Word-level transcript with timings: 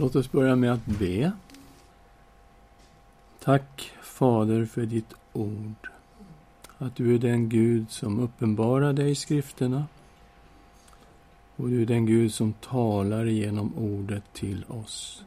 Låt 0.00 0.16
oss 0.16 0.32
börja 0.32 0.56
med 0.56 0.72
att 0.72 0.86
be. 0.86 1.32
Tack 3.44 3.92
Fader 4.02 4.64
för 4.64 4.86
ditt 4.86 5.14
ord. 5.32 5.88
Att 6.78 6.96
du 6.96 7.14
är 7.14 7.18
den 7.18 7.48
Gud 7.48 7.90
som 7.90 8.20
uppenbarar 8.20 8.92
dig 8.92 9.10
i 9.10 9.14
skrifterna. 9.14 9.86
Och 11.56 11.68
du 11.68 11.82
är 11.82 11.86
den 11.86 12.06
Gud 12.06 12.34
som 12.34 12.52
talar 12.52 13.24
genom 13.24 13.74
ordet 13.78 14.24
till 14.32 14.64
oss. 14.68 15.24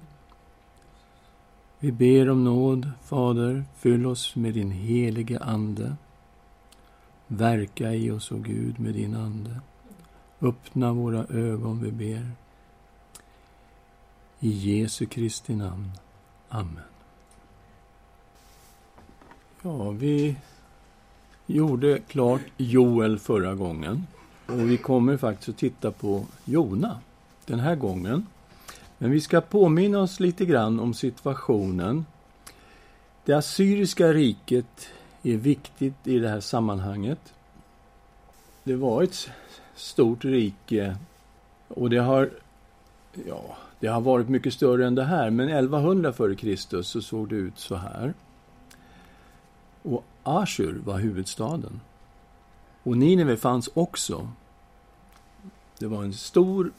Vi 1.79 1.91
ber 1.91 2.29
om 2.29 2.43
nåd, 2.43 2.91
Fader. 3.03 3.65
Fyll 3.77 4.05
oss 4.05 4.35
med 4.35 4.53
din 4.53 4.71
helige 4.71 5.39
Ande. 5.39 5.95
Verka 7.27 7.93
i 7.93 8.11
oss, 8.11 8.31
o 8.31 8.37
Gud, 8.37 8.79
med 8.79 8.93
din 8.93 9.15
Ande. 9.15 9.59
Öppna 10.41 10.93
våra 10.93 11.25
ögon, 11.25 11.83
vi 11.83 11.91
ber. 11.91 12.42
I 14.43 14.49
Jesu 14.49 15.05
Kristi 15.05 15.55
namn. 15.55 15.91
Amen. 16.49 16.83
Ja, 19.61 19.89
vi 19.89 20.35
gjorde 21.45 21.99
klart 21.99 22.41
Joel 22.57 23.19
förra 23.19 23.55
gången. 23.55 24.07
Och 24.47 24.69
vi 24.71 24.77
kommer 24.77 25.17
faktiskt 25.17 25.49
att 25.49 25.57
titta 25.57 25.91
på 25.91 26.25
Jona 26.45 26.99
den 27.45 27.59
här 27.59 27.75
gången. 27.75 28.27
Men 28.97 29.11
vi 29.11 29.21
ska 29.21 29.41
påminna 29.41 29.99
oss 29.99 30.19
lite 30.19 30.45
grann 30.45 30.79
om 30.79 30.93
situationen. 30.93 32.05
Det 33.25 33.33
assyriska 33.33 34.13
riket 34.13 34.87
är 35.23 35.37
viktigt 35.37 36.07
i 36.07 36.19
det 36.19 36.29
här 36.29 36.39
sammanhanget. 36.39 37.33
Det 38.63 38.75
var 38.75 39.03
ett 39.03 39.29
stort 39.75 40.25
rike 40.25 40.97
och 41.67 41.89
det 41.89 41.99
har, 41.99 42.29
ja, 43.27 43.57
det 43.83 43.89
har 43.89 44.01
varit 44.01 44.29
mycket 44.29 44.53
större 44.53 44.87
än 44.87 44.95
det 44.95 45.03
här, 45.03 45.29
men 45.29 45.49
1100 45.49 46.09
f.Kr. 46.09 46.81
så 46.81 47.01
såg 47.01 47.29
det 47.29 47.35
ut 47.35 47.59
så 47.59 47.75
här. 47.75 48.13
Och 49.81 50.03
Ashur 50.23 50.81
var 50.85 50.99
huvudstaden. 50.99 51.79
Och 52.83 52.97
Nineve 52.97 53.37
fanns 53.37 53.69
också. 53.73 54.29
Det 55.79 55.87
var 55.87 56.03
en 56.03 56.13
stor, 56.13 56.71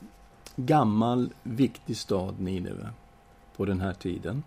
gammal, 0.56 1.32
viktig 1.42 1.96
stad, 1.96 2.40
Nineve, 2.40 2.90
på 3.56 3.64
den 3.64 3.80
här 3.80 3.94
tiden. 3.94 4.42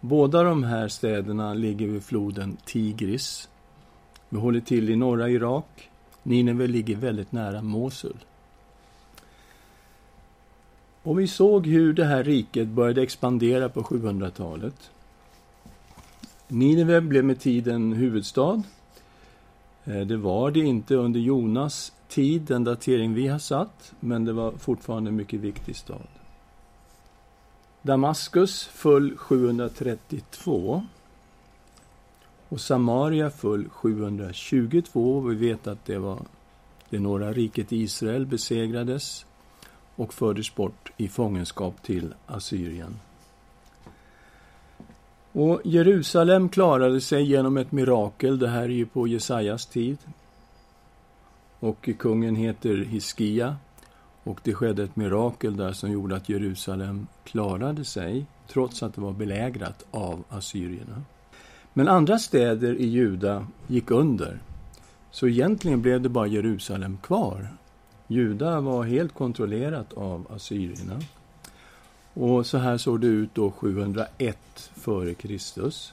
Båda 0.00 0.42
de 0.42 0.64
här 0.64 0.88
städerna 0.88 1.54
ligger 1.54 1.86
vid 1.86 2.04
floden 2.04 2.56
Tigris. 2.64 3.48
Vi 4.28 4.38
håller 4.38 4.60
till 4.60 4.90
i 4.90 4.96
norra 4.96 5.28
Irak. 5.28 5.90
Nineve 6.22 6.66
ligger 6.66 6.96
väldigt 6.96 7.32
nära 7.32 7.62
Mosul. 7.62 8.16
Och 11.08 11.18
vi 11.18 11.26
såg 11.26 11.66
hur 11.66 11.92
det 11.92 12.04
här 12.04 12.24
riket 12.24 12.68
började 12.68 13.02
expandera 13.02 13.68
på 13.68 13.82
700-talet. 13.82 14.90
Nineve 16.48 17.00
blev 17.00 17.24
med 17.24 17.40
tiden 17.40 17.92
huvudstad. 17.92 18.62
Eh, 19.84 20.00
det 20.00 20.16
var 20.16 20.50
det 20.50 20.60
inte 20.60 20.94
under 20.94 21.20
Jonas 21.20 21.92
tid, 22.08 22.42
den 22.42 22.64
datering 22.64 23.14
vi 23.14 23.26
har 23.26 23.38
satt, 23.38 23.92
men 24.00 24.24
det 24.24 24.32
var 24.32 24.52
fortfarande 24.52 25.10
en 25.10 25.16
mycket 25.16 25.40
viktig 25.40 25.76
stad. 25.76 26.08
Damaskus 27.82 28.64
föll 28.64 29.16
732 29.16 30.86
och 32.48 32.60
Samaria 32.60 33.30
föll 33.30 33.68
722. 33.68 35.20
Vi 35.20 35.34
vet 35.34 35.66
att 35.66 35.84
det 35.84 35.98
var 35.98 36.18
det 36.90 36.98
norra 36.98 37.32
riket 37.32 37.72
Israel 37.72 38.26
besegrades 38.26 39.24
och 39.98 40.14
fördes 40.14 40.54
bort 40.54 40.92
i 40.96 41.08
fångenskap 41.08 41.82
till 41.82 42.14
Assyrien. 42.26 43.00
Och 45.32 45.60
Jerusalem 45.64 46.48
klarade 46.48 47.00
sig 47.00 47.24
genom 47.24 47.56
ett 47.56 47.72
mirakel. 47.72 48.38
Det 48.38 48.48
här 48.48 48.62
är 48.62 48.68
ju 48.68 48.86
på 48.86 49.06
Jesajas 49.06 49.66
tid. 49.66 49.98
Och 51.60 51.88
kungen 51.98 52.36
heter 52.36 52.76
Hiskia. 52.76 53.56
Och 54.24 54.40
det 54.42 54.54
skedde 54.54 54.84
ett 54.84 54.96
mirakel 54.96 55.56
där 55.56 55.72
som 55.72 55.92
gjorde 55.92 56.16
att 56.16 56.28
Jerusalem 56.28 57.06
klarade 57.24 57.84
sig 57.84 58.26
trots 58.48 58.82
att 58.82 58.94
det 58.94 59.00
var 59.00 59.12
belägrat 59.12 59.86
av 59.90 60.24
assyrierna. 60.28 61.02
Men 61.72 61.88
andra 61.88 62.18
städer 62.18 62.74
i 62.74 62.86
Juda 62.86 63.46
gick 63.66 63.90
under. 63.90 64.38
Så 65.10 65.28
egentligen 65.28 65.82
blev 65.82 66.00
det 66.00 66.08
bara 66.08 66.26
Jerusalem 66.26 66.98
kvar. 67.02 67.48
Juda 68.08 68.60
var 68.60 68.84
helt 68.84 69.14
kontrollerat 69.14 69.92
av 69.92 70.26
assyrierna. 70.30 71.00
Och 72.14 72.46
så 72.46 72.58
här 72.58 72.78
såg 72.78 73.00
det 73.00 73.06
ut 73.06 73.34
då 73.34 73.50
701 73.50 74.70
före 74.74 75.14
Kristus. 75.14 75.92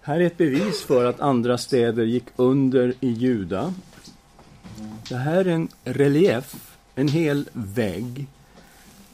Här 0.00 0.20
är 0.20 0.24
ett 0.24 0.36
bevis 0.36 0.82
för 0.82 1.04
att 1.04 1.20
andra 1.20 1.58
städer 1.58 2.04
gick 2.04 2.24
under 2.36 2.94
i 3.00 3.08
Juda. 3.08 3.74
Det 5.08 5.16
här 5.16 5.44
är 5.44 5.50
en 5.50 5.68
relief, 5.84 6.76
en 6.94 7.08
hel 7.08 7.48
vägg 7.52 8.26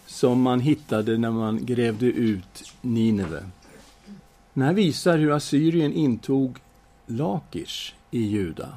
som 0.07 0.41
man 0.41 0.61
hittade 0.61 1.19
när 1.19 1.31
man 1.31 1.67
grävde 1.67 2.07
ut 2.07 2.73
Nineve. 2.81 3.45
Den 4.55 4.63
här 4.63 4.73
visar 4.73 5.19
hur 5.19 5.33
Assyrien 5.33 5.93
intog 5.93 6.59
Lakish 7.07 7.95
i 8.11 8.23
Juda. 8.23 8.69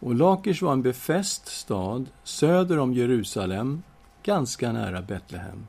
Och 0.00 0.14
Lakish 0.14 0.62
var 0.62 0.72
en 0.72 0.82
befäst 0.82 1.46
stad 1.46 2.06
söder 2.24 2.78
om 2.78 2.94
Jerusalem, 2.94 3.82
ganska 4.22 4.72
nära 4.72 5.02
Betlehem. 5.02 5.66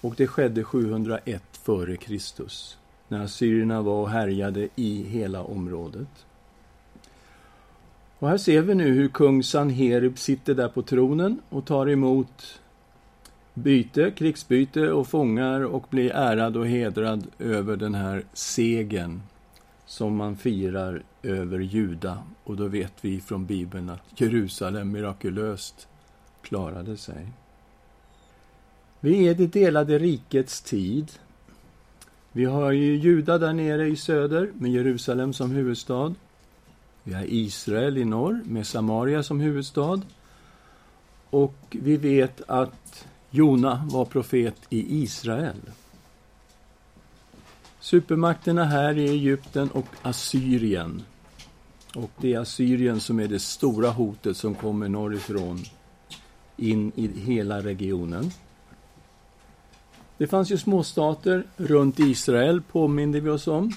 Och 0.00 0.14
det 0.16 0.26
skedde 0.26 0.64
701 0.64 1.42
före 1.52 1.96
Kristus, 1.96 2.78
när 3.08 3.24
assyrierna 3.24 3.82
var 3.82 4.02
och 4.02 4.10
härjade 4.10 4.68
i 4.76 5.02
hela 5.02 5.42
området. 5.42 6.26
Och 8.18 8.28
här 8.28 8.38
ser 8.38 8.62
vi 8.62 8.74
nu 8.74 8.92
hur 8.92 9.08
kung 9.08 9.42
Sanherib 9.42 10.18
sitter 10.18 10.54
där 10.54 10.68
på 10.68 10.82
tronen 10.82 11.40
och 11.48 11.64
tar 11.64 11.90
emot 11.90 12.60
byte, 13.54 14.10
krigsbyte 14.10 14.92
och 14.92 15.08
fångar 15.08 15.60
och 15.60 15.86
blir 15.90 16.10
ärad 16.10 16.56
och 16.56 16.66
hedrad 16.66 17.26
över 17.38 17.76
den 17.76 17.94
här 17.94 18.24
segern 18.32 19.20
som 19.94 20.16
man 20.16 20.36
firar 20.36 21.02
över 21.22 21.58
Juda. 21.58 22.18
Och 22.44 22.56
då 22.56 22.68
vet 22.68 22.92
vi 23.00 23.20
från 23.20 23.46
Bibeln 23.46 23.90
att 23.90 24.20
Jerusalem 24.20 24.92
mirakulöst 24.92 25.88
klarade 26.42 26.96
sig. 26.96 27.28
Vi 29.00 29.28
är 29.28 29.34
det 29.34 29.46
delade 29.46 29.98
rikets 29.98 30.62
tid. 30.62 31.12
Vi 32.32 32.44
har 32.44 32.72
ju 32.72 32.96
Juda 32.96 33.38
där 33.38 33.52
nere 33.52 33.88
i 33.88 33.96
söder 33.96 34.50
med 34.54 34.72
Jerusalem 34.72 35.32
som 35.32 35.50
huvudstad. 35.50 36.14
Vi 37.02 37.14
har 37.14 37.24
Israel 37.28 37.98
i 37.98 38.04
norr 38.04 38.42
med 38.44 38.66
Samaria 38.66 39.22
som 39.22 39.40
huvudstad. 39.40 40.02
Och 41.30 41.58
vi 41.70 41.96
vet 41.96 42.42
att 42.46 43.06
Jona 43.30 43.88
var 43.92 44.04
profet 44.04 44.56
i 44.70 45.02
Israel. 45.02 45.60
Supermakterna 47.84 48.64
här 48.64 48.98
är 48.98 49.10
Egypten 49.10 49.70
och 49.70 49.86
Assyrien. 50.02 51.02
Och 51.94 52.10
det 52.20 52.34
är 52.34 52.38
Assyrien 52.38 53.00
som 53.00 53.20
är 53.20 53.28
det 53.28 53.38
stora 53.38 53.90
hotet 53.90 54.36
som 54.36 54.54
kommer 54.54 54.88
norrifrån 54.88 55.58
in 56.56 56.92
i 56.94 57.20
hela 57.20 57.62
regionen. 57.62 58.30
Det 60.18 60.26
fanns 60.26 60.50
ju 60.50 60.58
småstater 60.58 61.46
runt 61.56 61.98
Israel, 61.98 62.62
påminde 62.62 63.20
vi 63.20 63.30
oss 63.30 63.46
om. 63.48 63.72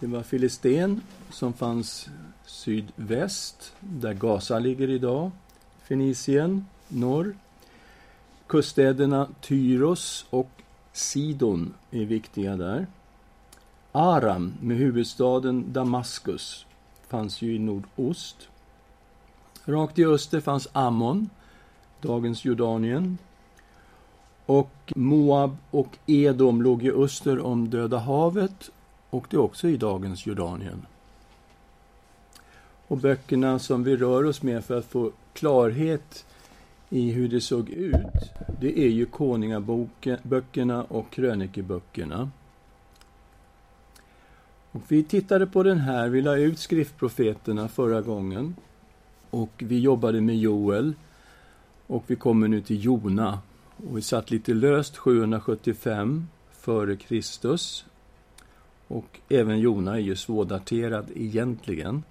Det 0.00 0.06
var 0.06 0.22
Filisten 0.22 1.00
som 1.30 1.52
fanns 1.52 2.08
sydväst, 2.46 3.72
där 3.80 4.14
Gaza 4.14 4.58
ligger 4.58 4.90
idag. 4.90 5.30
Fenicien, 5.82 6.66
norr. 6.88 7.36
Kuststäderna 8.46 9.28
Tyros 9.40 10.26
och 10.30 10.50
Sidon 10.92 11.74
är 11.90 12.04
viktiga 12.04 12.56
där. 12.56 12.86
Aram 13.96 14.54
med 14.60 14.76
huvudstaden 14.76 15.72
Damaskus 15.72 16.66
fanns 17.08 17.42
ju 17.42 17.54
i 17.54 17.58
nordost. 17.58 18.48
Rakt 19.64 19.98
i 19.98 20.04
öster 20.04 20.40
fanns 20.40 20.68
Ammon, 20.72 21.30
dagens 22.00 22.44
Jordanien. 22.44 23.18
Och 24.46 24.92
Moab 24.96 25.56
och 25.70 25.98
Edom 26.06 26.62
låg 26.62 26.82
i 26.82 26.90
öster 26.90 27.40
om 27.40 27.70
Döda 27.70 27.98
havet 27.98 28.70
och 29.10 29.26
det 29.30 29.36
är 29.36 29.40
också 29.40 29.68
i 29.68 29.76
dagens 29.76 30.26
Jordanien. 30.26 30.86
Och 32.86 32.98
böckerna 32.98 33.58
som 33.58 33.84
vi 33.84 33.96
rör 33.96 34.24
oss 34.24 34.42
med 34.42 34.64
för 34.64 34.78
att 34.78 34.84
få 34.84 35.10
klarhet 35.32 36.26
i 36.90 37.10
hur 37.10 37.28
det 37.28 37.40
såg 37.40 37.70
ut, 37.70 38.32
det 38.60 38.78
är 38.78 38.88
ju 38.88 39.06
Konungaböckerna 39.06 40.84
och 40.84 41.10
krönikeböckerna. 41.10 42.30
Och 44.74 44.82
vi 44.88 45.02
tittade 45.02 45.46
på 45.46 45.62
den 45.62 45.78
här, 45.78 46.08
vi 46.08 46.22
la 46.22 46.36
ut 46.36 46.58
skriftprofeterna 46.58 47.68
förra 47.68 48.00
gången. 48.00 48.56
Och 49.30 49.50
vi 49.56 49.78
jobbade 49.78 50.20
med 50.20 50.36
Joel. 50.36 50.94
Och 51.86 52.04
vi 52.06 52.16
kommer 52.16 52.48
nu 52.48 52.60
till 52.60 52.84
Jona. 52.84 53.38
Och 53.76 53.96
vi 53.96 54.02
satt 54.02 54.30
lite 54.30 54.54
löst 54.54 54.96
775 54.96 56.28
före 56.52 56.96
Kristus. 56.96 57.84
Och 58.88 59.20
även 59.28 59.58
Jona 59.58 59.94
är 59.94 60.00
ju 60.00 60.16
svårdaterad 60.16 61.06
egentligen. 61.14 62.02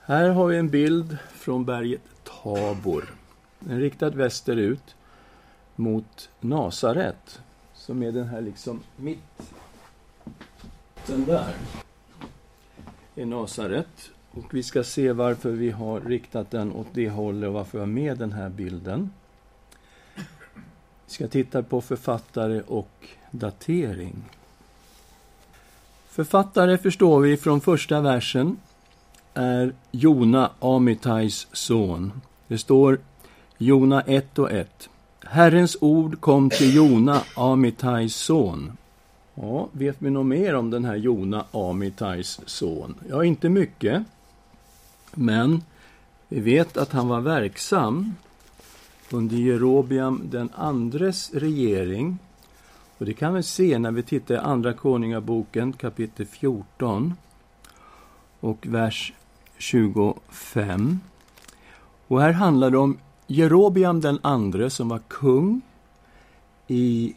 Här 0.00 0.28
har 0.28 0.46
vi 0.46 0.56
en 0.56 0.68
bild 0.68 1.18
från 1.34 1.64
berget 1.64 2.02
Tabor. 2.24 3.14
Den 3.60 3.80
riktad 3.80 4.10
västerut 4.10 4.94
mot 5.76 6.30
Nasaret, 6.40 7.40
som 7.74 8.02
är 8.02 8.12
den 8.12 8.28
här 8.28 8.40
liksom 8.40 8.80
mitt... 8.96 9.61
Den 11.06 11.24
där 11.24 11.54
är 13.14 13.26
Nasaret. 13.26 14.10
Och 14.30 14.54
vi 14.54 14.62
ska 14.62 14.84
se 14.84 15.12
varför 15.12 15.50
vi 15.50 15.70
har 15.70 16.00
riktat 16.00 16.50
den 16.50 16.72
åt 16.72 16.86
det 16.92 17.08
hållet 17.08 17.48
och 17.48 17.54
varför 17.54 17.78
vi 17.78 17.80
har 17.80 17.86
med 17.86 18.18
den 18.18 18.32
här 18.32 18.48
bilden. 18.48 19.10
Vi 21.06 21.14
ska 21.14 21.28
titta 21.28 21.62
på 21.62 21.80
författare 21.80 22.60
och 22.60 23.08
datering. 23.30 24.22
Författare 26.08 26.78
förstår 26.78 27.20
vi 27.20 27.36
från 27.36 27.60
första 27.60 28.00
versen 28.00 28.56
är 29.34 29.74
Jona, 29.90 30.50
Amitais 30.60 31.46
son. 31.52 32.12
Det 32.48 32.58
står 32.58 32.98
Jona 33.58 34.00
1 34.00 34.38
och 34.38 34.52
1. 34.52 34.88
Herrens 35.24 35.76
ord 35.80 36.20
kom 36.20 36.50
till 36.50 36.74
Jona, 36.74 37.22
Amitais 37.36 38.14
son. 38.14 38.76
Ja, 39.34 39.68
vet 39.72 39.96
vi 39.98 40.10
något 40.10 40.26
mer 40.26 40.54
om 40.54 40.70
den 40.70 40.84
här 40.84 40.96
Jona, 40.96 41.44
Amitais 41.50 42.40
son? 42.46 42.94
Ja, 43.08 43.24
inte 43.24 43.48
mycket. 43.48 44.02
Men 45.14 45.62
vi 46.28 46.40
vet 46.40 46.76
att 46.76 46.92
han 46.92 47.08
var 47.08 47.20
verksam 47.20 48.14
under 49.10 49.36
Jerobiam 49.36 50.22
den 50.24 50.50
andres 50.54 51.30
regering. 51.34 52.18
Och 52.98 53.06
det 53.06 53.14
kan 53.14 53.34
vi 53.34 53.42
se 53.42 53.78
när 53.78 53.90
vi 53.90 54.02
tittar 54.02 54.34
i 54.34 54.38
Andra 54.38 54.72
Konungaboken 54.72 55.72
kapitel 55.72 56.26
14 56.26 57.14
och 58.40 58.66
vers 58.66 59.12
25. 59.58 61.00
Och 62.08 62.20
här 62.20 62.32
handlar 62.32 62.70
det 62.70 62.78
om 62.78 62.98
Jerobiam 63.26 64.00
den 64.00 64.18
andre 64.22 64.70
som 64.70 64.88
var 64.88 65.00
kung 65.08 65.60
i 66.66 67.14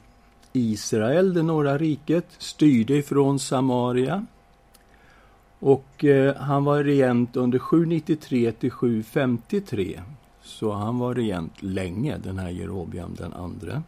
Israel, 0.56 1.34
det 1.34 1.44
norra 1.44 1.78
riket, 1.78 2.26
styrde 2.38 2.96
ifrån 2.96 3.40
Samaria. 3.40 4.26
Och 5.60 6.06
eh, 6.06 6.36
han 6.36 6.64
var 6.64 6.84
regent 6.84 7.36
under 7.36 7.60
793 7.60 8.52
till 8.52 8.72
753. 8.72 10.02
Så 10.44 10.72
han 10.72 11.00
var 11.00 11.16
regent 11.16 11.64
länge, 11.64 12.18
den 12.18 12.40
här 12.40 12.50
Jerobiam 12.50 13.16
den 13.18 13.34
andre. 13.34 13.82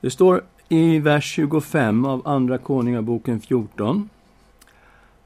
Det 0.00 0.10
står 0.10 0.44
i 0.68 0.98
vers 0.98 1.24
25 1.24 2.04
av 2.04 2.28
Andra 2.28 2.58
Konungaboken 2.58 3.40
14. 3.40 4.08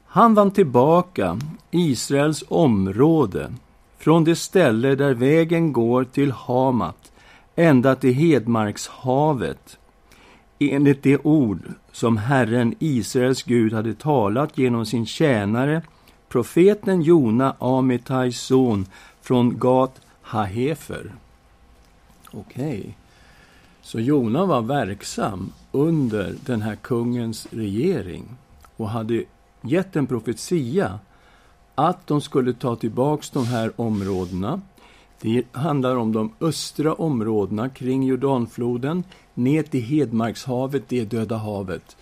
Han 0.05 0.33
vann 0.33 0.51
tillbaka 0.51 1.39
Israels 1.71 2.43
område 2.47 3.53
från 3.97 4.23
det 4.23 4.35
ställe 4.35 4.95
där 4.95 5.13
vägen 5.13 5.73
går 5.73 6.03
till 6.03 6.31
Hamat 6.31 7.11
ända 7.59 7.95
till 7.95 8.13
Hedmarkshavet 8.13 9.77
enligt 10.59 11.03
det 11.03 11.17
ord 11.17 11.59
som 11.91 12.17
Herren, 12.17 12.75
Israels 12.79 13.43
Gud, 13.43 13.73
hade 13.73 13.93
talat 13.93 14.57
genom 14.57 14.85
sin 14.85 15.05
tjänare, 15.05 15.81
profeten 16.29 17.01
Jona, 17.01 17.55
Amitais 17.59 18.41
son, 18.41 18.85
från 19.21 19.57
Gat 19.57 20.01
Hahefer. 20.21 21.11
Okej. 22.31 22.79
Okay. 22.79 22.93
Så 23.81 23.99
Jona 23.99 24.45
var 24.45 24.61
verksam 24.61 25.53
under 25.71 26.35
den 26.45 26.61
här 26.61 26.75
kungens 26.75 27.47
regering 27.51 28.23
och 28.77 28.89
hade 28.89 29.23
gett 29.61 29.95
en 29.95 30.07
profetia 30.07 30.99
att 31.75 32.07
de 32.07 32.21
skulle 32.21 32.53
ta 32.53 32.75
tillbaka 32.75 33.23
de 33.33 33.45
här 33.45 33.71
områdena. 33.75 34.61
Det 35.21 35.43
handlar 35.51 35.95
om 35.95 36.11
de 36.11 36.33
östra 36.41 36.93
områdena 36.93 37.69
kring 37.69 38.03
Jordanfloden, 38.03 39.03
ner 39.33 39.63
till 39.63 39.83
Hedmarkshavet, 39.83 40.83
det 40.87 41.05
Döda 41.05 41.37
havet. 41.37 41.97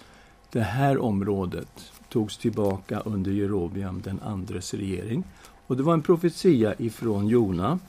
Det 0.51 0.61
här 0.61 0.97
området 0.97 1.91
togs 2.09 2.37
tillbaka 2.37 2.99
under 2.99 3.31
Jerobiam 3.31 4.01
den 4.01 4.19
andres 4.19 4.73
regering. 4.73 5.23
Och 5.67 5.77
det 5.77 5.83
var 5.83 5.93
en 5.93 6.01
profetia 6.01 6.73
ifrån 6.77 7.27
Jona. 7.27 7.79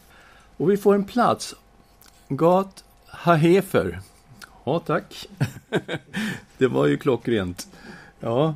Och 0.57 0.71
vi 0.71 0.77
får 0.77 0.95
en 0.95 1.05
plats. 1.05 1.55
Gat 2.29 2.85
Hahefer. 3.07 4.01
Ja, 4.65 4.79
tack. 4.79 5.29
det 6.59 6.67
var 6.67 6.87
ju 6.87 6.97
klockrent. 6.97 7.69
Ja. 8.21 8.55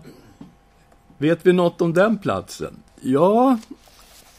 Vet 1.19 1.47
vi 1.47 1.53
något 1.53 1.81
om 1.81 1.93
den 1.93 2.19
platsen? 2.19 2.77
Ja, 3.01 3.59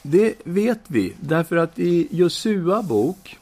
det 0.03 0.35
vet 0.44 0.79
vi. 0.88 1.13
Därför 1.19 1.55
att 1.55 1.79
i 1.79 2.07
Josua 2.11 2.83
bok 2.83 3.38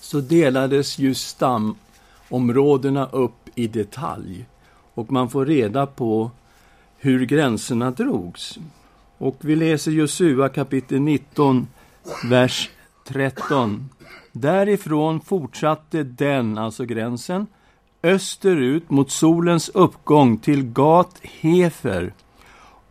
så 0.00 0.20
delades 0.20 0.98
ju 0.98 1.14
stamområdena 1.14 3.06
upp 3.06 3.48
i 3.54 3.66
detalj. 3.66 4.46
Och 4.94 5.12
man 5.12 5.30
får 5.30 5.46
reda 5.46 5.86
på 5.86 6.30
hur 6.96 7.26
gränserna 7.26 7.90
drogs. 7.90 8.58
Och 9.18 9.36
vi 9.40 9.56
läser 9.56 9.90
Josua 9.90 10.48
kapitel 10.48 11.00
19, 11.00 11.66
vers 12.24 12.70
13. 13.04 13.90
Därifrån 14.32 15.20
fortsatte 15.20 16.02
den, 16.02 16.58
alltså 16.58 16.84
gränsen, 16.84 17.46
österut 18.02 18.90
mot 18.90 19.10
solens 19.10 19.68
uppgång 19.68 20.38
till 20.38 20.62
Gat 20.62 21.20
Hefer 21.22 22.12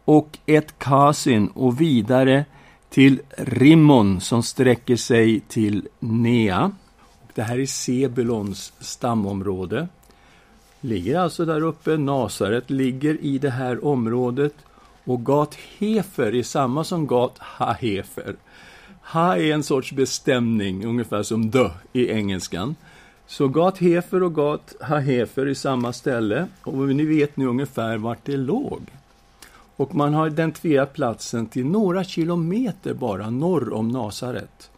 och 0.06 0.38
ett 0.46 0.80
Kasin 0.80 1.48
och 1.48 1.82
vidare 1.82 2.46
till 2.90 3.22
Rimmon 3.38 4.22
som 4.22 4.44
sträcker 4.44 4.96
sig 4.96 5.40
till 5.40 5.88
Nea. 6.00 6.72
Det 7.34 7.42
här 7.42 7.60
är 7.60 7.66
Sebulons 7.66 8.74
stamområde. 8.80 9.88
Ligger 10.82 11.20
alltså 11.20 11.46
där 11.46 11.62
uppe. 11.62 11.98
Nasaret 11.98 12.70
ligger 12.70 13.18
i 13.22 13.38
det 13.38 13.50
här 13.50 13.86
området. 13.86 14.54
Och 15.04 15.26
Gat 15.26 15.58
Hefer 15.78 16.36
är 16.36 16.44
samma 16.44 16.84
som 16.84 17.08
Gat 17.08 17.38
Hahefer. 17.38 18.36
Ha 19.02 19.38
är 19.38 19.54
en 19.54 19.64
sorts 19.64 19.92
bestämning, 19.92 20.86
ungefär 20.86 21.24
som 21.24 21.50
dö 21.50 21.70
i 21.94 22.10
engelskan. 22.10 22.76
Så 23.28 23.48
Gat 23.48 23.78
Hefer 23.78 24.24
och 24.24 24.36
Gat 24.36 24.76
Hahefer 24.82 25.46
är 25.46 25.54
samma 25.54 25.94
ställe. 25.94 26.48
Och 26.64 26.78
ni 26.78 27.06
vet 27.06 27.38
nu 27.38 27.46
ungefär 27.46 27.98
vart 27.98 28.26
det 28.26 28.38
låg. 28.38 28.82
Och 29.76 29.96
man 29.96 30.14
har 30.14 30.28
identifierat 30.28 30.94
platsen 30.94 31.46
till 31.46 31.66
några 31.66 32.04
kilometer 32.04 32.94
bara 32.94 33.30
norr 33.30 33.74
om 33.74 33.88
Nasaret. 33.88 34.72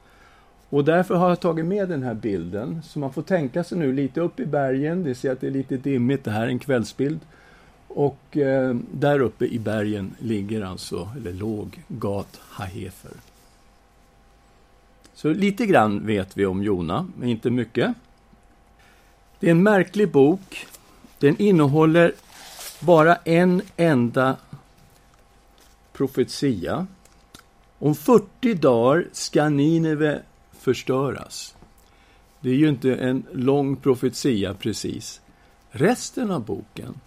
Och 0.70 0.86
därför 0.86 1.16
har 1.16 1.30
jag 1.30 1.40
tagit 1.40 1.66
med 1.66 1.90
den 1.90 2.04
här 2.04 2.14
bilden, 2.14 2.82
så 2.84 3.00
man 3.00 3.14
får 3.14 3.22
tänka 3.22 3.64
sig 3.64 3.78
nu 3.78 3.94
lite 3.94 4.22
upp 4.22 4.40
i 4.40 4.46
bergen. 4.46 5.04
Det 5.04 5.16
ser 5.16 5.32
att 5.32 5.42
det 5.42 5.48
är 5.48 5.52
lite 5.52 5.78
dimmigt, 5.78 6.24
det 6.24 6.32
här 6.32 6.44
är 6.44 6.48
en 6.48 6.60
kvällsbild. 6.60 7.20
Och 7.88 8.38
eh, 8.38 8.76
där 8.92 9.20
uppe 9.20 9.46
i 9.46 9.60
bergen 9.60 10.16
ligger 10.20 10.62
alltså, 10.62 11.10
eller 11.18 11.34
låg, 11.34 11.84
Gat 11.88 12.40
Hahefer. 12.50 13.12
Så 15.14 15.30
lite 15.30 15.66
grann 15.66 16.06
vet 16.06 16.38
vi 16.38 16.46
om 16.46 16.64
Jona, 16.64 17.08
men 17.18 17.30
inte 17.30 17.50
mycket. 17.50 17.94
Det 19.40 19.48
är 19.48 19.52
en 19.52 19.64
märklig 19.64 20.12
bok. 20.12 20.68
Den 21.20 21.42
innehåller 21.42 22.14
bara 22.80 23.16
en 23.16 23.62
enda 23.78 24.36
profetia. 25.98 26.88
Om 27.80 27.96
40 27.96 28.54
dagar 28.54 29.08
ska 29.12 29.50
Nineve 29.50 30.22
förstöras. 30.52 31.56
Det 32.40 32.50
är 32.50 32.54
ju 32.54 32.70
inte 32.70 32.96
en 32.96 33.24
lång 33.32 33.76
profetia 33.76 34.54
precis. 34.54 35.22
Resten 35.70 36.32
av 36.32 36.46
boken 36.46 37.00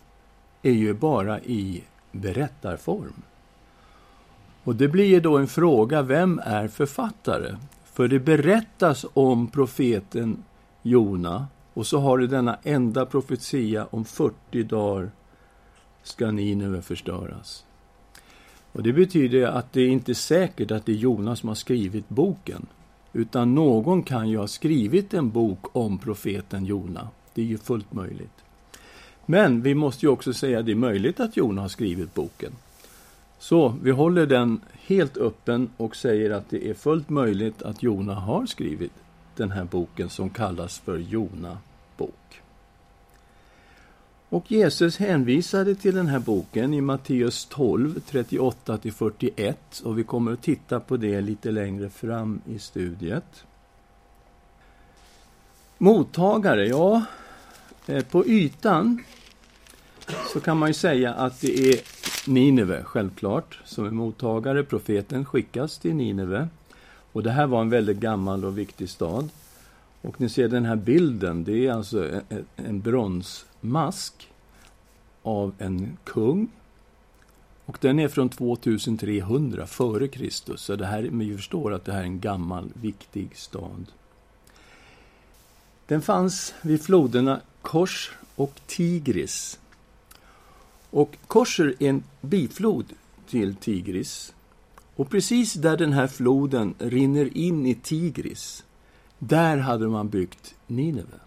är 0.62 0.72
ju 0.72 0.94
bara 0.94 1.40
i 1.40 1.84
berättarform. 2.12 3.22
Och 4.64 4.76
det 4.76 4.88
blir 4.88 5.20
då 5.20 5.38
en 5.38 5.48
fråga, 5.48 6.02
vem 6.02 6.40
är 6.44 6.68
författare? 6.68 7.56
För 7.84 8.08
det 8.08 8.18
berättas 8.18 9.06
om 9.14 9.46
profeten 9.46 10.44
Jona 10.82 11.46
och 11.74 11.86
så 11.86 11.98
har 11.98 12.18
du 12.18 12.26
denna 12.26 12.58
enda 12.62 13.06
profetia 13.06 13.86
om 13.90 14.04
40 14.04 14.62
dagar 14.62 15.10
ska 16.02 16.30
Nineve 16.30 16.82
förstöras. 16.82 17.64
Och 18.72 18.82
Det 18.82 18.92
betyder 18.92 19.46
att 19.46 19.72
det 19.72 19.86
inte 19.86 20.12
är 20.12 20.14
säkert 20.14 20.70
att 20.70 20.86
det 20.86 20.92
är 20.92 20.96
Jonas 20.96 21.38
som 21.38 21.48
har 21.48 21.56
skrivit 21.56 22.08
boken. 22.08 22.66
Utan 23.12 23.54
någon 23.54 24.02
kan 24.02 24.28
ju 24.28 24.38
ha 24.38 24.46
skrivit 24.46 25.14
en 25.14 25.30
bok 25.30 25.76
om 25.76 25.98
profeten 25.98 26.64
Jona. 26.64 27.08
Det 27.34 27.42
är 27.42 27.46
ju 27.46 27.58
fullt 27.58 27.92
möjligt. 27.92 28.44
Men 29.26 29.62
vi 29.62 29.74
måste 29.74 30.06
ju 30.06 30.10
också 30.10 30.32
säga 30.32 30.58
att 30.58 30.66
det 30.66 30.72
är 30.72 30.76
möjligt 30.76 31.20
att 31.20 31.36
Jona 31.36 31.62
har 31.62 31.68
skrivit 31.68 32.14
boken. 32.14 32.52
Så 33.38 33.74
vi 33.82 33.90
håller 33.90 34.26
den 34.26 34.60
helt 34.86 35.16
öppen 35.16 35.70
och 35.76 35.96
säger 35.96 36.30
att 36.30 36.50
det 36.50 36.70
är 36.70 36.74
fullt 36.74 37.08
möjligt 37.10 37.62
att 37.62 37.82
Jona 37.82 38.14
har 38.14 38.46
skrivit 38.46 38.92
den 39.36 39.50
här 39.50 39.64
boken 39.64 40.08
som 40.08 40.30
kallas 40.30 40.78
för 40.78 40.98
Jona 40.98 41.58
bok. 41.96 42.42
Och 44.30 44.52
Jesus 44.52 44.96
hänvisade 44.96 45.74
till 45.74 45.94
den 45.94 46.06
här 46.06 46.18
boken 46.18 46.74
i 46.74 46.80
Matteus 46.80 47.46
12, 47.50 48.00
38-41 48.10 49.54
och 49.84 49.98
vi 49.98 50.04
kommer 50.04 50.32
att 50.32 50.42
titta 50.42 50.80
på 50.80 50.96
det 50.96 51.20
lite 51.20 51.50
längre 51.50 51.88
fram 51.88 52.40
i 52.46 52.58
studiet. 52.58 53.44
Mottagare, 55.78 56.66
ja, 56.66 57.04
eh, 57.86 58.04
på 58.04 58.26
ytan 58.26 59.02
så 60.32 60.40
kan 60.40 60.58
man 60.58 60.68
ju 60.68 60.74
säga 60.74 61.14
att 61.14 61.40
det 61.40 61.70
är 61.70 61.80
Nineve, 62.26 62.82
självklart, 62.84 63.60
som 63.64 63.86
är 63.86 63.90
mottagare. 63.90 64.64
Profeten 64.64 65.24
skickas 65.24 65.78
till 65.78 65.94
Nineve. 65.94 66.48
Och 67.12 67.22
det 67.22 67.30
här 67.30 67.46
var 67.46 67.60
en 67.60 67.70
väldigt 67.70 67.98
gammal 67.98 68.44
och 68.44 68.58
viktig 68.58 68.88
stad. 68.88 69.28
Och 70.02 70.20
ni 70.20 70.28
ser 70.28 70.48
den 70.48 70.64
här 70.64 70.76
bilden, 70.76 71.44
det 71.44 71.66
är 71.66 71.72
alltså 71.72 72.08
en, 72.28 72.44
en 72.56 72.80
mask 73.60 74.28
av 75.22 75.54
en 75.58 75.96
kung. 76.04 76.48
Och 77.64 77.78
den 77.80 77.98
är 77.98 78.08
från 78.08 78.28
2300 78.28 79.66
före 79.66 80.08
Kristus, 80.08 80.60
så 80.60 80.76
det 80.76 80.86
här, 80.86 81.02
vi 81.02 81.36
förstår 81.36 81.74
att 81.74 81.84
det 81.84 81.92
här 81.92 82.00
är 82.00 82.04
en 82.04 82.20
gammal, 82.20 82.70
viktig 82.74 83.36
stad. 83.36 83.86
Den 85.86 86.02
fanns 86.02 86.54
vid 86.62 86.82
floderna 86.82 87.40
Kors 87.62 88.12
och 88.36 88.60
Tigris. 88.66 89.58
Och 90.90 91.16
Korser 91.26 91.74
är 91.78 91.88
en 91.88 92.02
biflod 92.20 92.84
till 93.28 93.54
Tigris. 93.54 94.34
Och 94.96 95.10
precis 95.10 95.54
där 95.54 95.76
den 95.76 95.92
här 95.92 96.06
floden 96.06 96.74
rinner 96.78 97.36
in 97.36 97.66
i 97.66 97.74
Tigris, 97.74 98.64
där 99.18 99.56
hade 99.56 99.88
man 99.88 100.08
byggt 100.08 100.54
Nineve. 100.66 101.20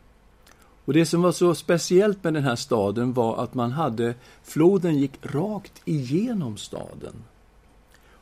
Och 0.85 0.93
det 0.93 1.05
som 1.05 1.21
var 1.21 1.31
så 1.31 1.55
speciellt 1.55 2.23
med 2.23 2.33
den 2.33 2.43
här 2.43 2.55
staden 2.55 3.13
var 3.13 3.43
att 3.43 3.53
man 3.53 3.71
hade, 3.71 4.15
floden 4.43 4.97
gick 4.97 5.11
rakt 5.21 5.81
igenom 5.85 6.57
staden. 6.57 7.13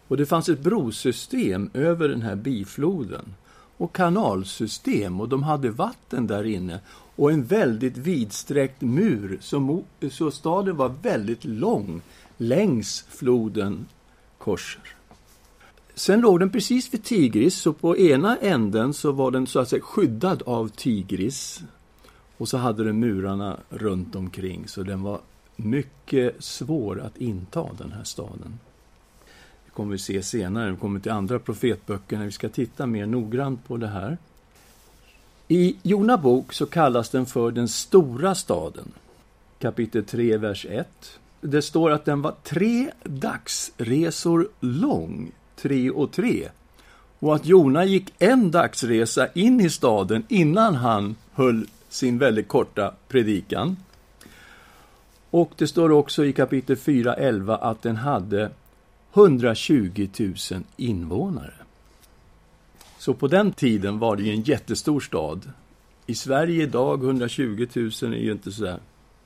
Och 0.07 0.17
det 0.17 0.25
fanns 0.25 0.49
ett 0.49 0.59
brosystem 0.59 1.69
över 1.73 2.09
den 2.09 2.21
här 2.21 2.35
bifloden 2.35 3.35
och 3.77 3.95
kanalsystem 3.95 5.21
och 5.21 5.29
de 5.29 5.43
hade 5.43 5.69
vatten 5.69 6.27
där 6.27 6.43
inne 6.43 6.79
och 7.15 7.31
en 7.31 7.43
väldigt 7.43 7.97
vidsträckt 7.97 8.81
mur, 8.81 9.37
så, 9.41 9.83
så 10.11 10.31
staden 10.31 10.77
var 10.77 10.93
väldigt 11.01 11.45
lång 11.45 12.01
längs 12.37 13.05
floden 13.09 13.85
Korser. 14.37 14.95
Sen 15.95 16.21
låg 16.21 16.39
den 16.39 16.49
precis 16.49 16.93
vid 16.93 17.03
Tigris, 17.03 17.55
så 17.55 17.73
på 17.73 17.97
ena 17.97 18.37
änden 18.37 18.93
så 18.93 19.11
var 19.11 19.31
den 19.31 19.47
så 19.47 19.59
att 19.59 19.69
säga 19.69 19.81
skyddad 19.81 20.43
av 20.45 20.67
Tigris. 20.67 21.61
Och 22.41 22.47
så 22.47 22.57
hade 22.57 22.83
den 22.83 22.99
murarna 22.99 23.57
runt 23.69 24.15
omkring, 24.15 24.67
så 24.67 24.83
den 24.83 25.03
var 25.03 25.19
mycket 25.55 26.43
svår 26.43 27.01
att 27.01 27.17
inta, 27.17 27.69
den 27.77 27.91
här 27.91 28.03
staden. 28.03 28.59
Det 29.65 29.71
kommer 29.73 29.91
vi 29.91 29.97
se 29.97 30.23
senare, 30.23 30.71
vi 30.71 30.77
kommer 30.77 30.99
till 30.99 31.11
andra 31.11 31.39
profetböcker 31.39 32.17
när 32.17 32.25
vi 32.25 32.31
ska 32.31 32.49
titta 32.49 32.85
mer 32.85 33.05
noggrant 33.05 33.67
på 33.67 33.77
det 33.77 33.87
här. 33.87 34.17
I 35.47 35.75
Jona 35.83 36.17
bok 36.17 36.53
så 36.53 36.65
kallas 36.65 37.09
den 37.09 37.25
för 37.25 37.51
den 37.51 37.67
stora 37.67 38.35
staden. 38.35 38.91
Kapitel 39.59 40.05
3, 40.05 40.37
vers 40.37 40.65
1. 40.69 41.19
Det 41.41 41.61
står 41.61 41.91
att 41.91 42.05
den 42.05 42.21
var 42.21 42.35
tre 42.43 42.91
dagsresor 43.03 44.49
lång, 44.59 45.31
tre 45.55 45.89
och 45.89 46.11
tre. 46.11 46.49
Och 47.19 47.35
att 47.35 47.45
Jona 47.45 47.85
gick 47.85 48.13
en 48.19 48.51
dagsresa 48.51 49.27
in 49.27 49.61
i 49.61 49.69
staden 49.69 50.23
innan 50.29 50.75
han 50.75 51.15
höll 51.31 51.67
sin 51.91 52.17
väldigt 52.17 52.47
korta 52.47 52.93
predikan. 53.07 53.77
Och 55.29 55.51
det 55.57 55.67
står 55.67 55.91
också 55.91 56.25
i 56.25 56.33
kapitel 56.33 56.75
4.11 56.75 57.57
att 57.61 57.81
den 57.81 57.95
hade 57.95 58.51
120 59.13 60.07
000 60.17 60.33
invånare. 60.77 61.53
Så 62.97 63.13
på 63.13 63.27
den 63.27 63.51
tiden 63.51 63.99
var 63.99 64.15
det 64.15 64.23
ju 64.23 64.31
en 64.31 64.41
jättestor 64.41 64.99
stad. 64.99 65.51
I 66.05 66.15
Sverige 66.15 66.63
idag, 66.63 67.03
120 67.03 67.67
000 67.73 68.13
är 68.13 68.17
ju 68.17 68.31
inte 68.31 68.51
så 68.51 68.75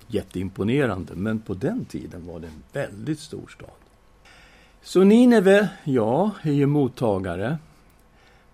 jätteimponerande, 0.07 1.13
men 1.15 1.39
på 1.39 1.53
den 1.53 1.86
tiden 1.86 2.27
var 2.27 2.39
det 2.39 2.48
en 2.48 2.63
väldigt 2.74 3.19
stor 3.19 3.48
stad. 3.48 3.69
Så 4.81 5.03
Nineve, 5.03 5.69
ja, 5.84 6.31
är 6.41 6.51
ju 6.51 6.65
mottagare. 6.65 7.57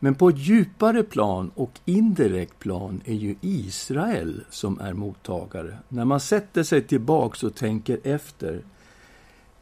Men 0.03 0.15
på 0.15 0.29
ett 0.29 0.37
djupare 0.37 1.03
plan 1.03 1.51
och 1.55 1.79
indirekt 1.85 2.59
plan 2.59 3.01
är 3.05 3.13
ju 3.13 3.35
Israel 3.41 4.43
som 4.49 4.79
är 4.79 4.93
mottagare. 4.93 5.77
När 5.89 6.05
man 6.05 6.19
sätter 6.19 6.63
sig 6.63 6.81
tillbaks 6.81 7.43
och 7.43 7.55
tänker 7.55 7.99
efter 8.03 8.61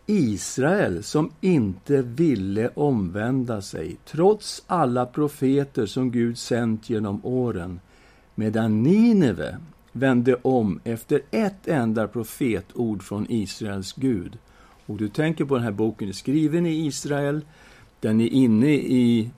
Israel 0.05 1.03
som 1.03 1.31
inte 1.41 2.01
ville 2.01 2.69
omvända 2.69 3.61
sig, 3.61 3.97
trots 4.05 4.63
alla 4.67 5.05
profeter 5.05 5.85
som 5.85 6.11
Gud 6.11 6.37
sänt 6.37 6.89
genom 6.89 7.25
åren, 7.25 7.79
medan 8.35 8.83
Nineve 8.83 9.57
vände 9.91 10.35
om 10.35 10.79
efter 10.83 11.21
ett 11.31 11.67
enda 11.67 12.07
profetord 12.07 13.03
från 13.03 13.25
Israels 13.29 13.93
Gud. 13.93 14.37
Och 14.85 14.97
du 14.97 15.09
tänker 15.09 15.45
på 15.45 15.55
den 15.55 15.63
här 15.63 15.71
boken, 15.71 16.13
skriven 16.13 16.65
i 16.65 16.85
Israel, 16.85 17.41
den 17.99 18.21
är 18.21 18.27
inne 18.27 18.73
i 18.73 19.31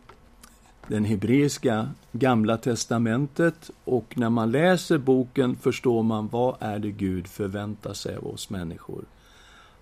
den 0.87 1.05
hebreiska 1.05 1.89
gamla 2.11 2.57
testamentet 2.57 3.71
och 3.83 4.17
när 4.17 4.29
man 4.29 4.51
läser 4.51 4.97
boken 4.97 5.55
förstår 5.55 6.03
man 6.03 6.27
vad 6.27 6.55
är 6.59 6.79
det 6.79 6.91
Gud 6.91 7.27
förväntar 7.27 7.93
sig 7.93 8.15
av 8.15 8.27
oss 8.27 8.49
människor. 8.49 9.05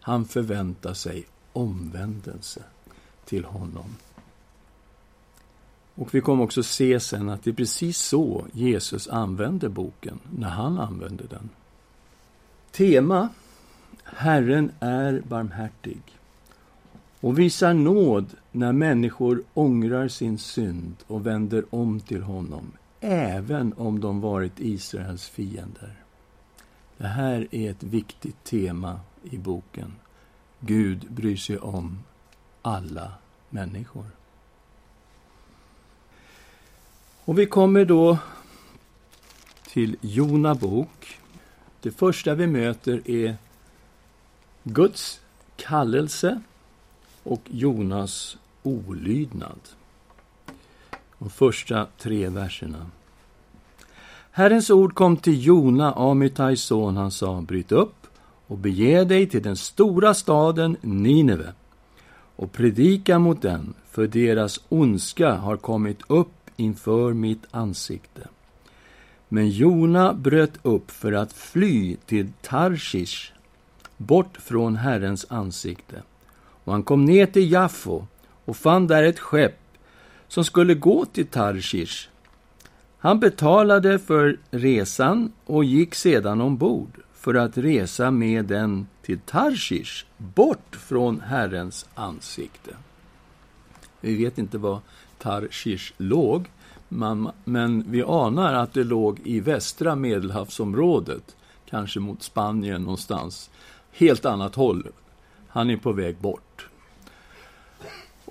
Han 0.02 0.26
förväntar 0.26 0.94
sig 0.94 1.26
omvändelse 1.54 2.64
till 3.26 3.46
honom. 3.46 3.96
Och 5.96 6.16
vi 6.16 6.22
kommer 6.22 6.44
också 6.44 6.64
se 6.64 7.00
sen 7.00 7.30
att 7.30 7.44
det 7.44 7.50
är 7.50 7.54
precis 7.54 7.98
så 7.98 8.46
Jesus 8.54 9.08
använder 9.08 9.70
boken, 9.70 10.20
när 10.38 10.50
han 10.50 10.80
använder 10.80 11.26
den. 11.30 11.50
Tema 12.72 13.30
Herren 14.04 14.72
är 14.80 15.22
barmhärtig 15.28 16.02
och 17.20 17.40
visar 17.40 17.74
nåd 17.74 18.36
när 18.52 18.72
människor 18.72 19.44
ångrar 19.54 20.08
sin 20.08 20.38
synd 20.38 20.96
och 21.08 21.26
vänder 21.26 21.66
om 21.70 22.00
till 22.00 22.22
honom, 22.22 22.72
även 23.00 23.74
om 23.74 24.00
de 24.00 24.22
varit 24.22 24.60
Israels 24.60 25.30
fiender. 25.30 25.96
Det 26.98 27.08
här 27.08 27.48
är 27.52 27.72
ett 27.72 27.84
viktigt 27.84 28.44
tema 28.44 29.00
i 29.24 29.38
boken. 29.38 29.94
Gud 30.60 31.12
bryr 31.12 31.38
sig 31.38 31.58
om 31.58 32.00
alla 32.62 33.12
människor. 33.50 34.06
Och 37.26 37.40
vi 37.40 37.46
kommer 37.46 37.86
då 37.86 38.18
till 39.68 39.98
Jona 40.02 40.56
bok. 40.56 41.20
Det 41.82 41.92
första 41.92 42.36
vi 42.36 42.48
möter 42.48 43.10
är 43.10 43.38
Guds 44.64 45.22
kallelse 45.56 46.42
och 47.24 47.42
Jonas 47.46 48.38
olydnad. 48.64 49.60
De 51.20 51.30
första 51.30 51.88
tre 51.98 52.30
verserna. 52.30 52.86
Herrens 54.32 54.70
ord 54.70 54.94
kom 54.94 55.18
till 55.18 55.46
Jona, 55.46 55.94
Amitais 55.94 56.62
son. 56.62 56.98
Han 56.98 57.12
sa, 57.12 57.42
bryt 57.42 57.72
upp 57.72 58.08
och 58.48 58.58
bege 58.58 59.04
dig 59.04 59.30
till 59.30 59.44
den 59.44 59.58
stora 59.58 60.14
staden 60.14 60.78
Nineve 60.82 61.54
och 62.36 62.52
predika 62.52 63.20
mot 63.20 63.42
den, 63.42 63.74
för 63.90 64.08
deras 64.08 64.60
ondska 64.70 65.34
har 65.34 65.58
kommit 65.58 66.00
upp 66.08 66.50
inför 66.56 67.14
mitt 67.14 67.44
ansikte. 67.52 68.28
Men 69.28 69.50
Jona 69.50 70.14
bröt 70.14 70.60
upp 70.62 70.92
för 70.92 71.14
att 71.14 71.34
fly 71.34 71.96
till 72.06 72.32
Tarshish, 72.42 73.32
bort 73.98 74.38
från 74.38 74.76
Herrens 74.76 75.26
ansikte. 75.30 76.04
Och 76.64 76.74
han 76.74 76.84
kom 76.84 77.06
ner 77.06 77.26
till 77.26 77.52
Jaffo 77.52 78.06
och 78.46 78.58
fann 78.58 78.88
där 78.88 79.04
ett 79.04 79.20
skepp 79.20 79.60
som 80.28 80.46
skulle 80.46 80.74
gå 80.74 81.06
till 81.06 81.28
Tarshish. 81.28 82.10
Han 82.98 83.20
betalade 83.20 84.00
för 84.00 84.40
resan 84.52 85.32
och 85.46 85.64
gick 85.64 85.96
sedan 85.96 86.42
ombord 86.42 87.00
för 87.14 87.34
att 87.34 87.58
resa 87.58 88.12
med 88.12 88.46
den 88.46 88.88
till 89.02 89.20
Tarshish, 89.20 90.06
bort 90.18 90.76
från 90.76 91.22
Herrens 91.22 91.86
ansikte. 91.96 92.72
Vi 94.02 94.16
vet 94.16 94.38
inte 94.38 94.58
var 94.58 94.80
Tarshish 95.18 95.94
låg, 95.98 96.50
men 97.44 97.84
vi 97.88 98.04
anar 98.04 98.54
att 98.54 98.74
det 98.74 98.84
låg 98.84 99.20
i 99.24 99.40
västra 99.40 99.96
Medelhavsområdet, 99.96 101.36
kanske 101.70 102.00
mot 102.00 102.24
Spanien 102.24 102.82
någonstans. 102.82 103.50
Helt 103.92 104.26
annat 104.26 104.56
håll. 104.56 104.88
Han 105.48 105.70
är 105.70 105.78
på 105.78 105.92
väg 105.92 106.18
bort. 106.18 106.42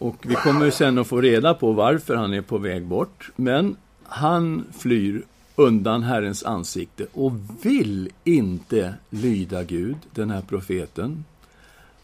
Och 0.01 0.17
vi 0.23 0.35
kommer 0.35 0.71
sen 0.71 0.99
att 0.99 1.07
få 1.07 1.21
reda 1.21 1.55
på 1.55 1.73
varför 1.73 2.15
han 2.15 2.35
är 2.35 2.43
på 2.43 2.59
väg 2.59 2.87
bort. 2.87 3.31
Men 3.37 3.77
han 4.03 4.65
flyr 4.79 5.23
undan 5.57 6.03
Herrens 6.03 6.45
ansikte 6.45 7.07
och 7.13 7.33
vill 7.63 8.11
inte 8.25 8.95
lyda 9.11 9.65
Gud, 9.65 9.97
den 10.11 10.31
här 10.31 10.43
profeten. 10.43 11.25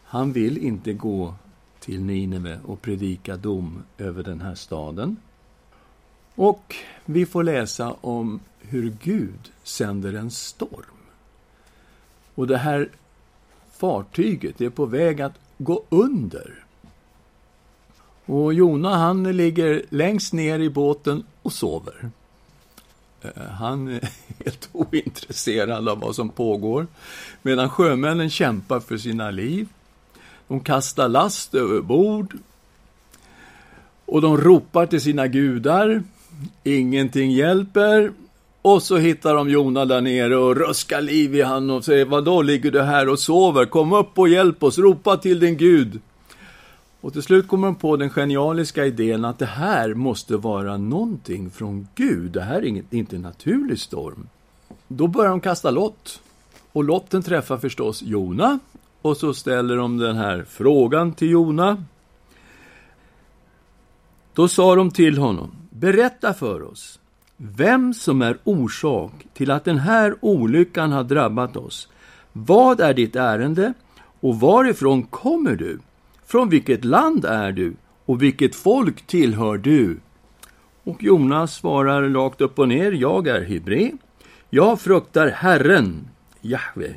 Han 0.05 0.33
vill 0.33 0.59
inte 0.59 0.93
gå 0.93 1.35
till 1.81 2.03
Nineve 2.03 2.59
och 2.65 2.83
predika 2.83 3.37
dom 3.37 3.83
över 3.99 4.23
den 4.23 4.41
här 4.41 4.55
staden. 4.55 5.17
Och 6.35 6.75
vi 7.05 7.27
får 7.27 7.43
läsa 7.43 7.95
om 8.01 8.41
hur 8.61 8.97
Gud 9.03 9.53
sänder 9.63 10.13
en 10.13 10.31
storm. 10.31 10.97
Och 12.35 12.47
det 12.47 12.59
här 12.59 12.89
fartyget 13.73 14.61
är 14.61 14.71
på 14.71 14.87
väg 14.87 15.21
att 15.21 15.39
gå 15.59 15.85
under. 15.89 16.64
Och 18.27 18.55
Jona 18.55 18.97
han 18.97 19.37
ligger 19.37 19.83
längst 19.89 20.33
ner 20.33 20.59
i 20.59 20.71
båten 20.71 21.25
och 21.43 21.53
sover. 21.53 22.11
Eh, 23.23 23.43
han 23.43 23.89
är 23.89 24.09
helt 24.45 24.69
ointresserad 24.73 25.89
av 25.89 26.01
vad 26.01 26.15
som 26.15 26.29
pågår, 26.29 26.87
medan 27.43 27.71
sjömännen 27.71 28.31
kämpar 28.31 28.81
för 28.81 28.97
sina 28.97 29.31
liv. 29.31 29.69
De 30.49 30.61
kastar 30.61 31.09
last 31.09 31.55
över 31.55 31.81
bord 31.81 32.37
och 34.07 34.21
de 34.21 34.37
ropar 34.37 34.87
till 34.87 35.01
sina 35.01 35.27
gudar. 35.27 36.03
Ingenting 36.65 37.31
hjälper. 37.31 38.13
Och 38.63 38.83
så 38.83 38.97
hittar 38.97 39.35
de 39.35 39.51
Jona 39.51 39.85
där 39.85 40.01
nere 40.01 40.37
och 40.37 40.57
ruskar 40.57 41.01
liv 41.01 41.35
i 41.35 41.43
han 41.43 41.71
och 41.71 41.85
säger 41.85 42.05
Vad 42.05 42.25
då 42.25 42.43
ligger 42.43 42.71
du 42.71 42.83
här 42.83 43.09
och 43.09 43.19
sover? 43.19 43.67
Kom 43.67 43.93
upp 43.93 44.19
och 44.19 44.29
hjälp 44.29 44.63
oss, 44.63 44.79
ropa 44.79 45.17
till 45.17 45.41
din 45.41 45.57
Gud. 45.57 46.01
Och 47.05 47.13
till 47.13 47.23
slut 47.23 47.49
kommer 47.49 47.67
de 47.67 47.75
på 47.75 47.97
den 47.97 48.11
genialiska 48.11 48.87
idén 48.87 49.25
att 49.25 49.39
det 49.39 49.47
här 49.47 49.95
måste 49.95 50.37
vara 50.37 50.77
någonting 50.77 51.51
från 51.51 51.89
Gud. 51.95 52.33
Det 52.33 52.43
här 52.43 52.57
är 52.57 52.65
inget, 52.65 52.93
inte 52.93 53.17
en 53.17 53.23
naturlig 53.23 53.81
storm. 53.81 54.29
Då 54.89 55.07
börjar 55.07 55.31
de 55.31 55.41
kasta 55.41 55.71
lott. 55.71 56.21
Och 56.73 56.85
lotten 56.85 57.23
träffar 57.23 57.59
förstås 57.59 58.03
Jona. 58.03 58.59
Och 59.03 59.17
så 59.17 59.35
ställer 59.35 59.77
de 59.77 59.99
den 59.99 60.17
här 60.17 60.45
frågan 60.49 61.13
till 61.13 61.31
Jona. 61.31 61.85
Då 64.33 64.49
sa 64.49 64.75
de 64.75 64.91
till 64.91 65.19
honom, 65.19 65.51
berätta 65.71 66.35
för 66.35 66.63
oss 66.63 67.01
vem 67.37 67.95
som 67.95 68.23
är 68.23 68.39
orsak 68.45 69.13
till 69.35 69.51
att 69.51 69.65
den 69.65 69.79
här 69.79 70.15
olyckan 70.21 70.93
har 70.93 71.05
drabbat 71.05 71.57
oss. 71.57 71.89
Vad 72.33 72.81
är 72.81 72.95
ditt 72.95 73.17
ärende 73.17 73.73
och 74.21 74.41
varifrån 74.41 75.03
kommer 75.03 75.57
du? 75.57 75.79
Från 76.27 76.49
vilket 76.49 76.85
land 76.85 77.25
är 77.25 77.53
du 77.53 77.75
och 78.05 78.23
vilket 78.23 78.55
folk 78.55 79.07
tillhör 79.07 79.59
du? 79.59 79.99
Och 80.85 81.03
Jonas 81.03 81.55
svarar 81.55 82.11
rakt 82.11 82.41
upp 82.41 82.59
och 82.59 82.69
ner, 82.69 82.93
jag 82.93 83.29
är 83.29 83.45
hebré. 83.45 83.93
Jag 84.51 84.81
fruktar 84.81 85.29
Herren, 85.29 86.09
Jahve, 86.41 86.95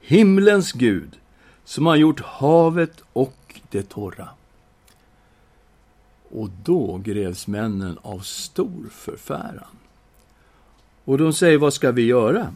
himlens 0.00 0.72
Gud, 0.72 1.10
som 1.64 1.86
har 1.86 1.96
gjort 1.96 2.20
havet 2.20 3.02
och 3.12 3.60
det 3.70 3.88
torra. 3.88 4.28
Och 6.28 6.50
då 6.64 7.00
grevs 7.04 7.46
männen 7.46 7.98
av 8.02 8.18
stor 8.18 8.84
förfäran. 8.90 9.76
Och 11.04 11.18
de 11.18 11.32
säger, 11.32 11.58
vad 11.58 11.74
ska 11.74 11.92
vi 11.92 12.02
göra? 12.02 12.54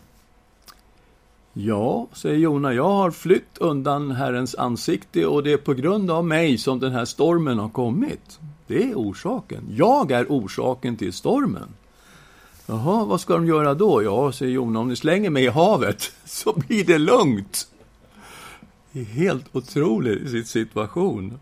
Ja, 1.52 2.06
säger 2.12 2.38
Jona, 2.38 2.74
jag 2.74 2.88
har 2.88 3.10
flytt 3.10 3.58
undan 3.58 4.10
Herrens 4.10 4.54
ansikte 4.54 5.26
och 5.26 5.42
det 5.42 5.52
är 5.52 5.56
på 5.56 5.74
grund 5.74 6.10
av 6.10 6.24
mig 6.24 6.58
som 6.58 6.80
den 6.80 6.92
här 6.92 7.04
stormen 7.04 7.58
har 7.58 7.68
kommit. 7.68 8.38
Det 8.66 8.82
är 8.82 8.94
orsaken. 8.94 9.62
Jag 9.70 10.10
är 10.10 10.26
orsaken 10.28 10.96
till 10.96 11.12
stormen. 11.12 11.68
Jaha, 12.66 13.04
vad 13.04 13.20
ska 13.20 13.34
de 13.34 13.46
göra 13.46 13.74
då? 13.74 14.02
Ja, 14.02 14.32
säger 14.32 14.52
Jona, 14.52 14.80
om 14.80 14.88
ni 14.88 14.96
slänger 14.96 15.30
mig 15.30 15.44
i 15.44 15.48
havet 15.48 16.12
så 16.24 16.52
blir 16.52 16.84
det 16.84 16.98
lugnt. 16.98 17.68
Det 18.92 19.00
är 19.00 19.04
helt 19.04 19.56
otrolig 19.56 20.46
situation. 20.46 21.38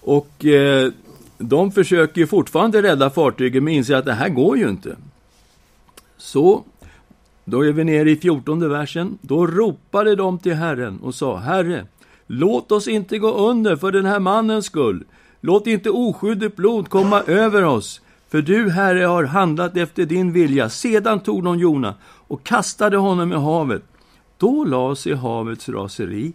Och 0.00 0.44
eh, 0.44 0.92
de 1.38 1.72
försöker 1.72 2.26
fortfarande 2.26 2.82
rädda 2.82 3.10
fartyget 3.10 3.62
men 3.62 3.74
inser 3.74 3.94
att 3.94 4.04
det 4.04 4.12
här 4.12 4.28
går 4.28 4.58
ju 4.58 4.68
inte. 4.68 4.96
Så 6.16 6.64
då 7.50 7.66
är 7.66 7.72
vi 7.72 7.84
nere 7.84 8.10
i 8.10 8.16
fjortonde 8.16 8.68
versen. 8.68 9.18
Då 9.20 9.46
ropade 9.46 10.14
de 10.16 10.38
till 10.38 10.54
Herren 10.54 10.98
och 10.98 11.14
sa, 11.14 11.36
Herre, 11.36 11.86
låt 12.26 12.72
oss 12.72 12.88
inte 12.88 13.18
gå 13.18 13.32
under 13.32 13.76
för 13.76 13.92
den 13.92 14.04
här 14.04 14.20
mannens 14.20 14.66
skull. 14.66 15.04
Låt 15.40 15.66
inte 15.66 15.90
oskyldigt 15.90 16.56
blod 16.56 16.88
komma 16.88 17.22
över 17.26 17.64
oss, 17.64 18.00
för 18.28 18.42
du, 18.42 18.70
Herre, 18.70 19.04
har 19.04 19.24
handlat 19.24 19.76
efter 19.76 20.04
din 20.06 20.32
vilja. 20.32 20.70
Sedan 20.70 21.20
tog 21.20 21.44
de 21.44 21.58
Jona 21.58 21.94
och 22.04 22.44
kastade 22.44 22.96
honom 22.96 23.32
i 23.32 23.36
havet. 23.36 23.82
Då 24.36 24.64
lade 24.64 24.96
sig 24.96 25.14
havets 25.14 25.68
raseri, 25.68 26.32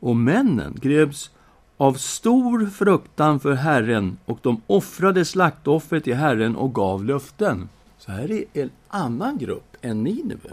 och 0.00 0.16
männen 0.16 0.78
greps 0.80 1.30
av 1.76 1.94
stor 1.94 2.66
fruktan 2.66 3.40
för 3.40 3.52
Herren, 3.52 4.18
och 4.24 4.38
de 4.42 4.62
offrade 4.66 5.24
slaktoffer 5.24 6.00
till 6.00 6.14
Herren 6.14 6.56
och 6.56 6.74
gav 6.74 7.04
löften. 7.04 7.68
Så 7.98 8.12
här 8.12 8.32
är 8.32 8.44
en 8.52 8.70
annan 8.88 9.38
grupp 9.38 9.71
än 9.82 10.04
Nineve. 10.04 10.50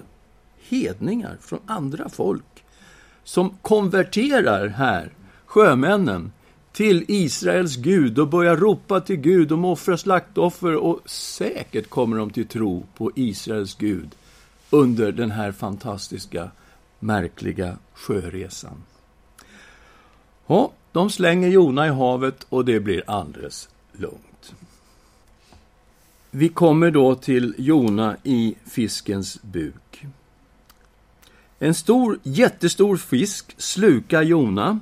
Hedningar 0.69 1.37
från 1.41 1.59
andra 1.65 2.09
folk 2.09 2.63
som 3.23 3.57
konverterar 3.61 4.67
här, 4.67 5.13
sjömännen, 5.45 6.31
till 6.71 7.05
Israels 7.07 7.75
Gud 7.75 8.19
och 8.19 8.27
börjar 8.27 8.57
ropa 8.57 9.01
till 9.01 9.15
Gud. 9.15 9.47
De 9.47 9.65
offrar 9.65 9.97
slaktoffer 9.97 10.75
och 10.75 11.09
säkert 11.09 11.89
kommer 11.89 12.17
de 12.17 12.29
till 12.29 12.47
tro 12.47 12.85
på 12.97 13.11
Israels 13.15 13.75
Gud 13.75 14.15
under 14.69 15.11
den 15.11 15.31
här 15.31 15.51
fantastiska, 15.51 16.51
märkliga 16.99 17.77
sjöresan. 17.93 18.83
Ja, 20.47 20.71
de 20.91 21.09
slänger 21.09 21.47
Jona 21.47 21.87
i 21.87 21.89
havet 21.89 22.45
och 22.49 22.65
det 22.65 22.79
blir 22.79 23.03
alldeles 23.07 23.69
lugnt. 23.91 24.28
Vi 26.31 26.49
kommer 26.49 26.91
då 26.91 27.15
till 27.15 27.55
Jona 27.57 28.17
i 28.23 28.55
fiskens 28.65 29.41
buk. 29.41 30.05
En 31.59 31.73
stor, 31.73 32.19
jättestor 32.23 32.97
fisk 32.97 33.55
slukar 33.57 34.21
Jona 34.21 34.79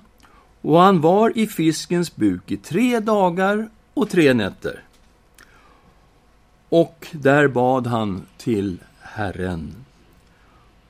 och 0.61 0.79
han 0.79 1.01
var 1.01 1.37
i 1.37 1.47
fiskens 1.47 2.15
buk 2.15 2.51
i 2.51 2.57
tre 2.57 2.99
dagar 2.99 3.69
och 3.93 4.09
tre 4.09 4.33
nätter. 4.33 4.83
Och 6.69 7.07
där 7.11 7.47
bad 7.47 7.87
han 7.87 8.25
till 8.37 8.77
Herren. 9.01 9.75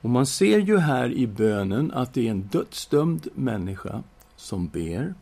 Och 0.00 0.10
man 0.10 0.26
ser 0.26 0.58
ju 0.58 0.78
här 0.78 1.12
i 1.12 1.26
bönen 1.26 1.92
att 1.92 2.14
det 2.14 2.26
är 2.26 2.30
en 2.30 2.42
dödsdömd 2.42 3.28
människa 3.34 4.02
som 4.36 4.68
ber. 4.68 5.14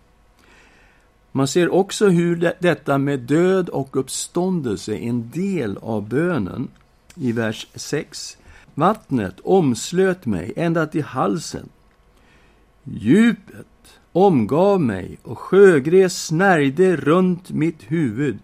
Man 1.37 1.49
ser 1.49 1.75
också 1.75 2.09
hur 2.09 2.55
detta 2.61 2.99
med 2.99 3.20
död 3.20 3.68
och 3.68 3.96
uppståndelse 3.96 4.92
är 4.92 5.09
en 5.09 5.31
del 5.31 5.79
av 5.83 6.09
bönen 6.09 6.68
i 7.14 7.33
vers 7.33 7.66
6. 7.75 8.38
Vattnet 8.75 9.40
omslöt 9.44 10.27
mig 10.27 10.53
ända 10.57 10.87
till 10.87 11.03
halsen. 11.03 11.68
Djupet 12.85 13.99
omgav 14.12 14.81
mig 14.81 15.18
och 15.22 15.38
sjögräs 15.38 16.27
snärjde 16.27 16.96
runt 16.96 17.51
mitt 17.51 17.83
huvud. 17.83 18.38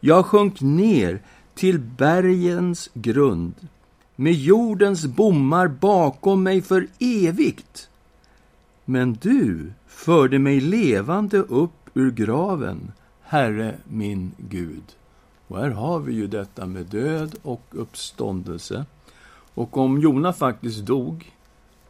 Jag 0.00 0.26
sjönk 0.26 0.60
ner 0.60 1.22
till 1.54 1.78
bergens 1.78 2.90
grund 2.94 3.54
med 4.16 4.32
jordens 4.32 5.06
bommar 5.06 5.68
bakom 5.68 6.42
mig 6.42 6.62
för 6.62 6.86
evigt. 6.98 7.88
Men 8.84 9.18
du 9.22 9.72
förde 9.86 10.38
mig 10.38 10.60
levande 10.60 11.38
upp 11.38 11.79
ur 12.00 12.10
graven, 12.10 12.92
Herre 13.22 13.74
min 13.84 14.32
Gud. 14.36 14.82
Och 15.48 15.58
här 15.58 15.70
har 15.70 15.98
vi 15.98 16.12
ju 16.12 16.26
detta 16.26 16.66
med 16.66 16.86
död 16.86 17.34
och 17.42 17.62
uppståndelse. 17.70 18.84
Och 19.54 19.76
om 19.76 19.98
Jona 19.98 20.32
faktiskt 20.32 20.78
dog, 20.78 21.32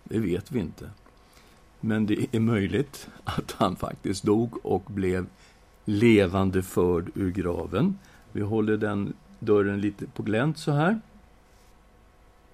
det 0.04 0.18
vet 0.18 0.52
vi 0.52 0.60
inte. 0.60 0.90
Men 1.80 2.06
det 2.06 2.26
är 2.32 2.40
möjligt 2.40 3.08
att 3.24 3.52
han 3.52 3.76
faktiskt 3.76 4.22
dog 4.22 4.66
och 4.66 4.82
blev 4.86 5.26
levande 5.84 6.62
förd 6.62 7.10
ur 7.14 7.30
graven. 7.30 7.98
Vi 8.32 8.40
håller 8.40 8.76
den 8.76 9.12
dörren 9.38 9.80
lite 9.80 10.06
på 10.06 10.22
glänt 10.22 10.58
så 10.58 10.72
här. 10.72 11.00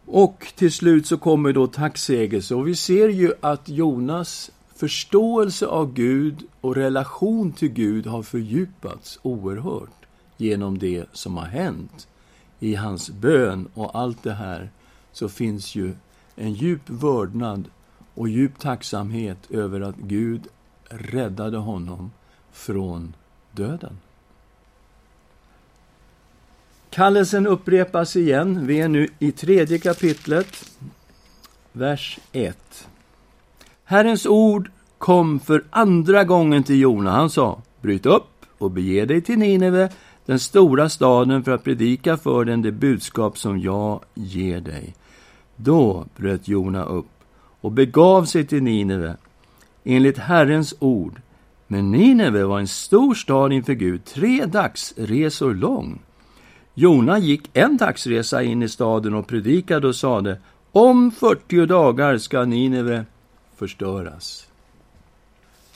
Och 0.06 0.52
till 0.56 0.72
slut 0.72 1.06
så 1.06 1.18
kommer 1.18 1.52
då 1.52 1.66
tacksägelse 1.66 2.54
och 2.54 2.68
vi 2.68 2.76
ser 2.76 3.08
ju 3.08 3.32
att 3.40 3.68
Jonas 3.68 4.50
förståelse 4.76 5.66
av 5.66 5.92
Gud 5.92 6.44
och 6.60 6.74
relation 6.74 7.52
till 7.52 7.68
Gud 7.68 8.06
har 8.06 8.22
fördjupats 8.22 9.18
oerhört 9.22 10.06
genom 10.36 10.78
det 10.78 11.04
som 11.12 11.36
har 11.36 11.46
hänt. 11.46 12.08
I 12.60 12.74
hans 12.74 13.10
bön 13.10 13.68
och 13.74 13.98
allt 13.98 14.22
det 14.22 14.32
här 14.32 14.70
så 15.12 15.28
finns 15.28 15.74
ju 15.74 15.94
en 16.36 16.52
djup 16.52 16.90
vördnad 16.90 17.64
och 18.14 18.28
djup 18.28 18.58
tacksamhet 18.58 19.50
över 19.50 19.80
att 19.80 19.96
Gud 19.96 20.48
räddade 20.88 21.56
honom 21.56 22.10
från 22.52 23.14
döden. 23.52 23.98
Kallelsen 26.90 27.46
upprepas 27.46 28.16
igen. 28.16 28.66
Vi 28.66 28.80
är 28.80 28.88
nu 28.88 29.08
i 29.18 29.32
tredje 29.32 29.78
kapitlet, 29.78 30.70
vers 31.72 32.18
1. 32.32 32.88
Herrens 33.88 34.26
ord 34.26 34.70
kom 34.98 35.40
för 35.40 35.64
andra 35.70 36.24
gången 36.24 36.62
till 36.62 36.80
Jona. 36.80 37.10
Han 37.10 37.30
sa, 37.30 37.58
bryt 37.82 38.06
upp 38.06 38.46
och 38.58 38.70
bege 38.70 39.04
dig 39.04 39.20
till 39.20 39.38
Nineve, 39.38 39.88
den 40.24 40.38
stora 40.38 40.88
staden, 40.88 41.44
för 41.44 41.52
att 41.52 41.64
predika 41.64 42.16
för 42.16 42.44
den 42.44 42.62
det 42.62 42.72
budskap 42.72 43.38
som 43.38 43.60
jag 43.60 44.00
ger 44.14 44.60
dig. 44.60 44.94
Då 45.56 46.06
bröt 46.16 46.48
Jona 46.48 46.84
upp 46.84 47.06
och 47.60 47.72
begav 47.72 48.24
sig 48.24 48.46
till 48.46 48.62
Nineve 48.62 49.16
enligt 49.84 50.18
Herrens 50.18 50.74
ord. 50.78 51.20
Men 51.66 51.90
Nineve 51.90 52.44
var 52.44 52.58
en 52.58 52.68
stor 52.68 53.14
stad 53.14 53.52
inför 53.52 53.72
Gud, 53.72 54.04
tre 54.04 54.46
dagsresor 54.46 55.54
lång. 55.54 55.98
Jona 56.74 57.18
gick 57.18 57.50
en 57.52 57.76
dagsresa 57.76 58.42
in 58.42 58.62
i 58.62 58.68
staden 58.68 59.14
och 59.14 59.26
predikade 59.26 59.88
och 59.88 59.96
sade 59.96 60.38
om 60.72 61.10
40 61.10 61.66
dagar 61.66 62.18
ska 62.18 62.44
Nineve 62.44 63.04
förstöras. 63.56 64.46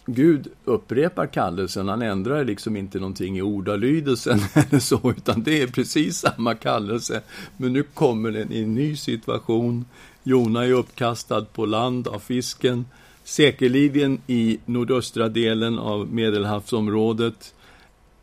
Gud 0.07 0.49
upprepar 0.65 1.27
kallelsen, 1.27 1.89
han 1.89 2.03
ändrar 2.03 2.45
liksom 2.45 2.77
inte 2.77 2.99
någonting 2.99 3.39
i 3.39 3.43
ordalydelsen 3.43 4.41
eller 4.55 4.79
så, 4.79 5.15
utan 5.17 5.43
det 5.43 5.63
är 5.63 5.67
precis 5.67 6.19
samma 6.19 6.55
kallelse. 6.55 7.23
Men 7.57 7.73
nu 7.73 7.83
kommer 7.83 8.31
den 8.31 8.53
i 8.53 8.63
en 8.63 8.75
ny 8.75 8.97
situation. 8.97 9.85
Jona 10.23 10.65
är 10.65 10.73
uppkastad 10.73 11.45
på 11.45 11.67
land 11.67 12.09
av 12.09 12.19
fisken, 12.19 12.85
säkerligen 13.25 14.21
i 14.27 14.59
nordöstra 14.67 15.29
delen 15.29 15.79
av 15.79 16.13
Medelhavsområdet. 16.13 17.55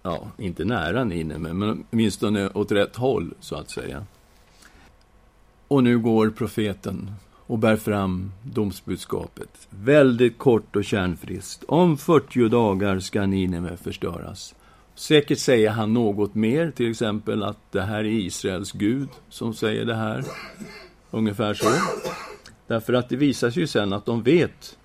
Ja, 0.03 0.27
inte 0.37 0.65
nära 0.65 1.03
Nineve, 1.03 1.53
men 1.53 1.85
åtminstone 1.91 2.49
åt 2.49 2.71
rätt 2.71 2.95
håll, 2.95 3.33
så 3.39 3.55
att 3.55 3.69
säga. 3.69 4.05
Och 5.67 5.83
nu 5.83 5.99
går 5.99 6.29
profeten 6.29 7.11
och 7.47 7.59
bär 7.59 7.75
fram 7.75 8.31
domsbudskapet. 8.43 9.67
Väldigt 9.69 10.37
kort 10.37 10.75
och 10.75 10.85
kärnfriskt. 10.85 11.63
Om 11.67 11.97
40 11.97 12.49
dagar 12.49 12.99
ska 12.99 13.25
Nineve 13.25 13.77
förstöras. 13.77 14.55
Säkert 14.95 15.39
säger 15.39 15.69
han 15.69 15.93
något 15.93 16.35
mer, 16.35 16.71
till 16.71 16.91
exempel 16.91 17.43
att 17.43 17.71
det 17.71 17.81
här 17.81 17.99
är 17.99 18.03
Israels 18.05 18.71
Gud 18.71 19.09
som 19.29 19.53
säger 19.53 19.85
det 19.85 19.95
här. 19.95 20.23
Ungefär 21.11 21.53
så. 21.53 21.69
Därför 22.67 22.93
att 22.93 23.09
det 23.09 23.15
visar 23.15 23.49
sig 23.49 23.61
ju 23.61 23.67
sen 23.67 23.93
att 23.93 24.05
de 24.05 24.23
vet 24.23 24.77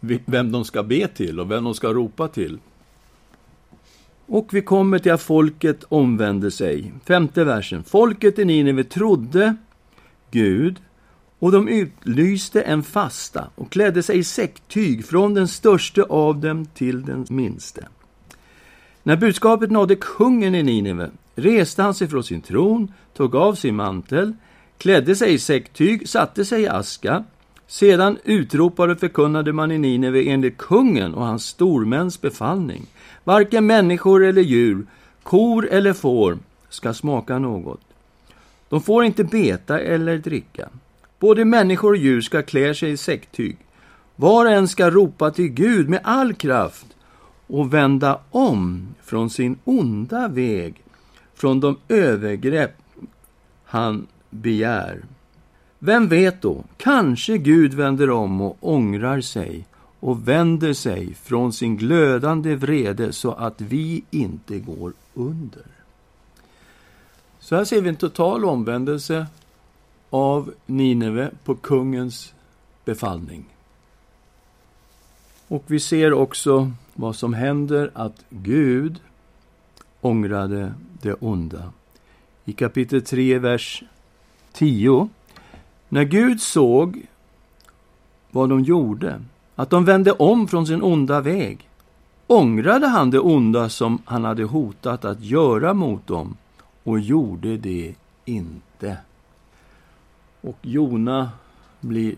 vem 0.00 0.52
de 0.52 0.64
ska 0.64 0.82
be 0.82 1.08
till 1.08 1.40
och 1.40 1.50
vem 1.50 1.64
de 1.64 1.74
ska 1.74 1.92
ropa 1.92 2.28
till. 2.28 2.58
Och 4.26 4.54
vi 4.54 4.62
kommer 4.62 4.98
till 4.98 5.12
att 5.12 5.22
folket 5.22 5.84
omvände 5.88 6.50
sig. 6.50 6.92
Femte 7.04 7.44
versen. 7.44 7.84
Folket 7.84 8.38
i 8.38 8.44
Nineve 8.44 8.84
trodde 8.84 9.56
Gud 10.30 10.76
och 11.38 11.52
de 11.52 11.68
utlyste 11.68 12.62
en 12.62 12.82
fasta 12.82 13.50
och 13.54 13.70
klädde 13.70 14.02
sig 14.02 14.18
i 14.18 14.24
säcktyg 14.24 15.06
från 15.06 15.34
den 15.34 15.48
störste 15.48 16.02
av 16.02 16.40
dem 16.40 16.66
till 16.66 17.04
den 17.04 17.26
minste. 17.28 17.88
När 19.02 19.16
budskapet 19.16 19.70
nådde 19.70 19.96
kungen 19.96 20.54
i 20.54 20.62
Nineve 20.62 21.10
reste 21.34 21.82
han 21.82 21.94
sig 21.94 22.08
från 22.08 22.24
sin 22.24 22.40
tron, 22.40 22.92
tog 23.14 23.34
av 23.34 23.54
sin 23.54 23.76
mantel, 23.76 24.32
klädde 24.78 25.16
sig 25.16 25.34
i 25.34 25.38
säcktyg, 25.38 26.08
satte 26.08 26.44
sig 26.44 26.62
i 26.62 26.68
aska. 26.68 27.24
Sedan 27.66 28.18
utropade 28.24 28.92
och 28.92 29.00
förkunnade 29.00 29.52
man 29.52 29.72
i 29.72 29.78
Nineve 29.78 30.28
enligt 30.28 30.58
kungen 30.58 31.14
och 31.14 31.26
hans 31.26 31.46
stormäns 31.46 32.20
befallning. 32.20 32.86
Varken 33.24 33.66
människor 33.66 34.24
eller 34.24 34.42
djur, 34.42 34.86
kor 35.22 35.68
eller 35.68 35.92
får 35.92 36.38
ska 36.68 36.94
smaka 36.94 37.38
något. 37.38 37.80
De 38.68 38.80
får 38.80 39.04
inte 39.04 39.24
beta 39.24 39.80
eller 39.80 40.18
dricka. 40.18 40.68
Både 41.18 41.44
människor 41.44 41.90
och 41.90 41.96
djur 41.96 42.20
ska 42.20 42.42
klä 42.42 42.74
sig 42.74 42.90
i 42.90 42.96
säcktyg. 42.96 43.56
Var 44.16 44.46
och 44.46 44.52
en 44.52 44.68
ska 44.68 44.90
ropa 44.90 45.30
till 45.30 45.48
Gud 45.48 45.88
med 45.88 46.00
all 46.04 46.34
kraft 46.34 46.86
och 47.46 47.74
vända 47.74 48.20
om 48.30 48.94
från 49.02 49.30
sin 49.30 49.58
onda 49.64 50.28
väg, 50.28 50.82
från 51.34 51.60
de 51.60 51.76
övergrepp 51.88 52.76
han 53.64 54.06
begär. 54.30 55.04
Vem 55.78 56.08
vet 56.08 56.42
då, 56.42 56.64
kanske 56.76 57.38
Gud 57.38 57.74
vänder 57.74 58.10
om 58.10 58.40
och 58.40 58.56
ångrar 58.60 59.20
sig 59.20 59.66
och 60.00 60.28
vänder 60.28 60.72
sig 60.72 61.14
från 61.14 61.52
sin 61.52 61.76
glödande 61.76 62.54
vrede 62.56 63.12
så 63.12 63.32
att 63.32 63.60
vi 63.60 64.04
inte 64.10 64.58
går 64.58 64.92
under. 65.14 65.66
Så 67.40 67.56
här 67.56 67.64
ser 67.64 67.80
vi 67.80 67.88
en 67.88 67.96
total 67.96 68.44
omvändelse 68.44 69.26
av 70.16 70.54
Nineve 70.66 71.30
på 71.44 71.54
kungens 71.54 72.34
befallning. 72.84 73.44
Och 75.48 75.64
vi 75.66 75.80
ser 75.80 76.12
också 76.12 76.72
vad 76.94 77.16
som 77.16 77.34
händer, 77.34 77.90
att 77.94 78.24
Gud 78.30 79.00
ångrade 80.00 80.74
det 81.02 81.12
onda. 81.12 81.72
I 82.44 82.52
kapitel 82.52 83.02
3, 83.02 83.38
vers 83.38 83.82
10. 84.52 85.08
När 85.88 86.04
Gud 86.04 86.40
såg 86.40 87.06
vad 88.30 88.48
de 88.48 88.60
gjorde, 88.60 89.22
att 89.54 89.70
de 89.70 89.84
vände 89.84 90.12
om 90.12 90.48
från 90.48 90.66
sin 90.66 90.82
onda 90.82 91.20
väg, 91.20 91.68
ångrade 92.26 92.86
han 92.86 93.10
det 93.10 93.20
onda 93.20 93.68
som 93.68 94.02
han 94.04 94.24
hade 94.24 94.44
hotat 94.44 95.04
att 95.04 95.20
göra 95.20 95.74
mot 95.74 96.06
dem 96.06 96.36
och 96.84 97.00
gjorde 97.00 97.56
det 97.56 97.94
inte. 98.24 98.96
Och 100.46 100.58
Jona 100.62 101.30
blir 101.80 102.16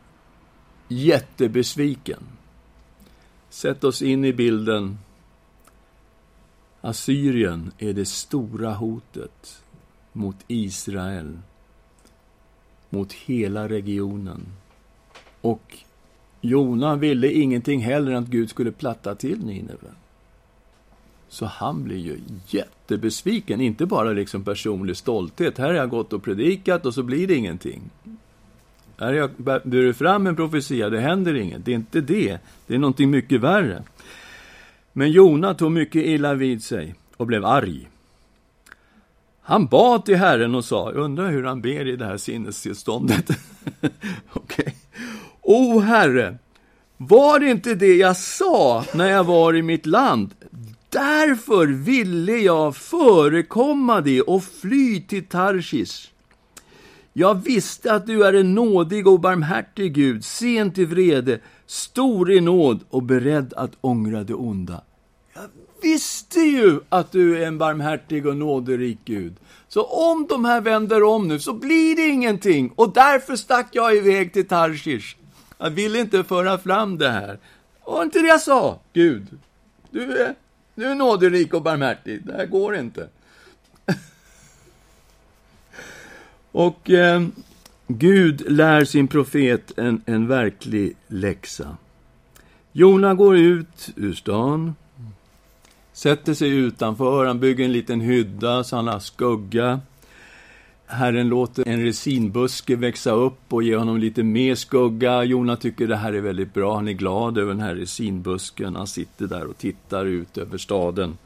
jättebesviken. 0.89 2.23
Sätt 3.51 3.85
oss 3.85 4.03
in 4.03 4.25
i 4.25 4.33
bilden. 4.33 4.99
Assyrien 6.81 7.73
är 7.79 7.93
det 7.93 8.05
stora 8.05 8.75
hotet 8.75 9.63
mot 10.13 10.37
Israel, 10.49 11.39
mot 12.91 13.13
hela 13.13 13.69
regionen. 13.69 14.47
Och 15.41 15.79
Jona 16.41 16.97
ville 16.97 17.33
ingenting 17.33 17.81
hellre 17.81 18.17
än 18.17 18.23
att 18.23 18.29
Gud 18.29 18.51
skulle 18.51 18.73
platta 18.73 19.15
till 19.15 19.45
Nineve. 19.45 19.91
Så 21.29 21.47
han 21.47 21.85
blir 21.85 21.99
ju 21.99 22.21
jättebesviken, 22.47 23.61
inte 23.61 23.87
bara 23.87 24.13
liksom 24.13 24.45
personlig 24.45 24.97
stolthet. 24.97 25.59
Här 25.59 25.67
har 25.67 25.75
jag 25.75 25.91
gått 25.91 26.13
och 26.13 26.23
predikat 26.23 26.87
och 26.87 26.95
så 26.95 27.03
blir 27.03 27.27
det 27.27 27.35
ingenting. 27.35 27.91
Här 28.99 29.07
har 29.07 29.15
jag 29.15 29.31
burit 29.65 29.97
fram 29.97 30.27
en 30.27 30.37
profetia, 30.37 30.91
det 30.91 31.01
händer 31.01 31.35
inget. 31.35 31.65
Det 31.65 31.71
är 31.71 31.77
inte 31.77 32.01
det, 32.01 32.39
det 32.67 32.75
är 32.75 32.79
någonting 32.79 33.11
mycket 33.11 33.41
värre. 33.41 33.83
Men 34.93 35.11
Jona 35.11 35.55
tog 35.55 35.73
mycket 35.73 36.07
illa 36.07 36.35
vid 36.35 36.65
sig 36.65 36.95
och 37.17 37.27
blev 37.27 37.45
arg. 37.45 37.89
Han 39.43 39.67
bad 39.67 40.05
till 40.05 40.17
Herren 40.17 40.55
och 40.55 40.65
sa, 40.65 40.91
undrar 40.91 41.31
hur 41.31 41.45
han 41.45 41.61
ber 41.61 41.89
i 41.89 41.97
det 41.97 42.05
här 42.05 42.17
sinnestillståndet. 42.17 43.31
Okej. 43.81 43.95
Okay. 44.33 44.73
O 45.41 45.81
Herre, 45.81 46.39
var 46.97 47.41
det 47.41 47.51
inte 47.51 47.75
det 47.75 47.97
jag 47.97 48.17
sa 48.17 48.85
när 48.95 49.11
jag 49.11 49.25
var 49.25 49.57
i 49.57 49.63
mitt 49.63 49.87
land? 49.87 50.35
Därför 50.89 51.67
ville 51.67 52.37
jag 52.37 52.77
förekomma 52.77 54.01
det 54.01 54.23
och 54.23 54.45
fly 54.45 55.01
till 55.01 55.27
Tarshish. 55.27 56.11
Jag 57.19 57.35
visste 57.35 57.93
att 57.93 58.07
du 58.07 58.25
är 58.25 58.33
en 58.33 58.55
nådig 58.55 59.07
och 59.07 59.21
barmhärtig 59.21 59.95
Gud, 59.95 60.25
sen 60.25 60.73
till 60.73 60.87
vrede, 60.87 61.41
stor 61.67 62.33
i 62.33 62.41
nåd 62.41 62.81
och 62.91 63.03
beredd 63.03 63.55
att 63.57 63.71
ångra 63.81 64.25
det 64.25 64.35
onda. 64.35 64.83
Jag 65.35 65.49
visste 65.83 66.41
ju 66.41 66.81
att 66.89 67.13
du 67.13 67.43
är 67.43 67.47
en 67.47 67.59
barmhärtig 67.59 68.27
och 68.27 68.37
nåderik 68.37 68.99
Gud. 69.05 69.35
Så 69.69 69.83
om 69.83 70.27
de 70.29 70.45
här 70.45 70.61
vänder 70.61 71.03
om 71.03 71.29
nu 71.29 71.39
så 71.39 71.53
blir 71.53 71.97
det 71.97 72.09
ingenting 72.09 72.73
och 72.75 72.93
därför 72.93 73.37
stack 73.37 73.69
jag 73.73 73.97
iväg 73.97 74.33
till 74.33 74.49
Tarshish. 74.49 75.17
Jag 75.59 75.71
ville 75.71 76.01
inte 76.01 76.25
föra 76.25 76.59
fram 76.59 76.99
det 76.99 77.11
här. 77.11 77.27
Det 77.27 77.39
var 77.85 78.03
inte 78.03 78.19
det 78.19 78.29
jag 78.29 78.41
sa, 78.41 78.81
Gud. 78.93 79.27
Du 79.91 80.19
är 80.19 80.35
du 80.75 80.85
är 80.87 80.95
nåderik 80.95 81.55
och 81.55 81.63
barmhärtig. 81.63 82.27
Det 82.27 82.33
här 82.33 82.47
går 82.47 82.77
inte. 82.77 83.09
Och 86.53 86.91
eh, 86.91 87.23
Gud 87.87 88.51
lär 88.51 88.85
sin 88.85 89.09
profet 89.09 89.79
en, 89.79 90.03
en 90.07 90.27
verklig 90.27 90.97
läxa. 91.07 91.77
Jona 92.73 93.15
går 93.15 93.37
ut 93.37 93.89
ur 93.97 94.15
stan, 94.15 94.75
sätter 95.93 96.35
sig 96.35 96.51
utanför, 96.51 97.27
han 97.27 97.41
bygger 97.41 97.65
en 97.65 97.73
liten 97.73 98.01
hydda 98.01 98.65
så 98.65 98.77
han 98.77 98.89
har 98.89 98.99
skugga. 98.99 99.81
Herren 100.87 101.29
låter 101.29 101.69
en 101.69 101.83
resinbuske 101.83 102.77
växa 102.77 103.11
upp 103.11 103.41
och 103.53 103.63
ge 103.63 103.77
honom 103.77 103.99
lite 103.99 104.23
mer 104.23 104.55
skugga. 104.55 105.25
Jona 105.25 105.57
tycker 105.57 105.87
det 105.87 105.97
här 105.97 106.13
är 106.13 106.21
väldigt 106.21 106.55
bra. 106.55 106.75
Han 106.75 106.89
är 106.89 106.93
glad 106.93 107.39
över 107.39 107.53
den 107.53 107.61
här 107.61 107.75
resinbusken. 107.75 108.77
Han 108.77 108.87
sitter 108.87 109.27
där 109.27 109.47
och 109.47 109.59
tittar 109.59 110.05
ut 110.05 110.39
över 110.39 110.59
staden. 110.59 111.19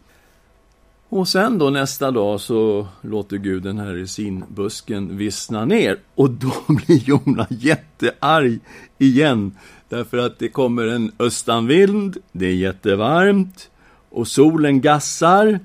Och 1.12 1.28
sen 1.28 1.58
då 1.58 1.70
nästa 1.70 2.10
dag 2.10 2.40
så 2.40 2.86
låter 3.00 3.36
Gud 3.36 3.62
den 3.62 3.78
här 3.78 3.92
resinbusken 3.92 5.16
vissna 5.16 5.64
ner. 5.64 5.98
Och 6.14 6.30
då 6.30 6.52
blir 6.68 6.96
Jona 6.96 7.46
jättearg 7.50 8.60
igen. 8.98 9.56
Därför 9.88 10.18
att 10.18 10.38
det 10.38 10.48
kommer 10.48 10.86
en 10.86 11.12
östanvind, 11.18 12.16
det 12.32 12.46
är 12.46 12.54
jättevarmt 12.54 13.70
och 14.10 14.28
solen 14.28 14.80
gassar 14.80 15.60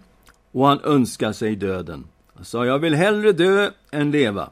och 0.52 0.68
han 0.68 0.80
önskar 0.84 1.34
sig 1.34 1.56
döden. 1.56 2.04
Han 2.36 2.46
sa, 2.46 2.66
jag 2.66 2.80
vill 2.80 2.96
hellre 2.96 3.32
dö 3.32 3.70
än 3.92 4.12
leva. 4.12 4.50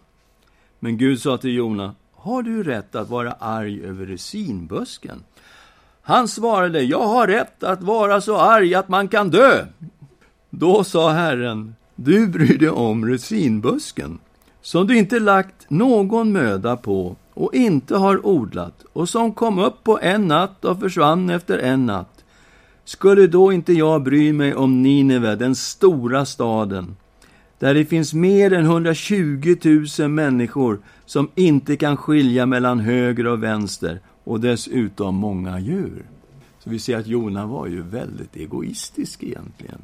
Men 0.79 0.97
Gud 0.97 1.21
sa 1.21 1.37
till 1.37 1.53
Jona, 1.55 1.95
har 2.13 2.43
du 2.43 2.63
rätt 2.63 2.95
att 2.95 3.09
vara 3.09 3.31
arg 3.31 3.83
över 3.83 4.05
resinbusken? 4.05 5.23
Han 6.07 6.27
svarade, 6.27 6.81
jag 6.81 7.07
har 7.07 7.27
rätt 7.27 7.63
att 7.63 7.83
vara 7.83 8.21
så 8.21 8.37
arg 8.37 8.75
att 8.75 8.89
man 8.89 9.07
kan 9.07 9.29
dö. 9.29 9.65
Då 10.57 10.83
sa 10.83 11.11
Herren, 11.11 11.75
du 11.95 12.27
bryr 12.27 12.57
dig 12.57 12.69
om 12.69 13.07
rosinbusken, 13.07 14.19
som 14.61 14.87
du 14.87 14.97
inte 14.97 15.19
lagt 15.19 15.69
någon 15.69 16.31
möda 16.31 16.77
på 16.77 17.15
och 17.33 17.53
inte 17.53 17.97
har 17.97 18.25
odlat 18.25 18.85
och 18.93 19.09
som 19.09 19.33
kom 19.33 19.59
upp 19.59 19.83
på 19.83 19.99
en 19.99 20.27
natt 20.27 20.65
och 20.65 20.79
försvann 20.79 21.29
efter 21.29 21.57
en 21.57 21.85
natt. 21.85 22.23
Skulle 22.85 23.27
då 23.27 23.53
inte 23.53 23.73
jag 23.73 24.03
bry 24.03 24.33
mig 24.33 24.55
om 24.55 24.83
Nineve, 24.83 25.35
den 25.35 25.55
stora 25.55 26.25
staden, 26.25 26.95
där 27.59 27.73
det 27.73 27.85
finns 27.85 28.13
mer 28.13 28.53
än 28.53 28.65
120 28.65 29.55
000 29.99 30.09
människor 30.09 30.79
som 31.05 31.29
inte 31.35 31.75
kan 31.75 31.97
skilja 31.97 32.45
mellan 32.45 32.79
höger 32.79 33.27
och 33.27 33.43
vänster 33.43 33.99
och 34.23 34.39
dessutom 34.39 35.15
många 35.15 35.59
djur. 35.59 36.05
Så 36.59 36.69
vi 36.69 36.79
ser 36.79 36.97
att 36.97 37.07
Jona 37.07 37.45
var 37.45 37.67
ju 37.67 37.81
väldigt 37.81 38.35
egoistisk 38.35 39.23
egentligen. 39.23 39.81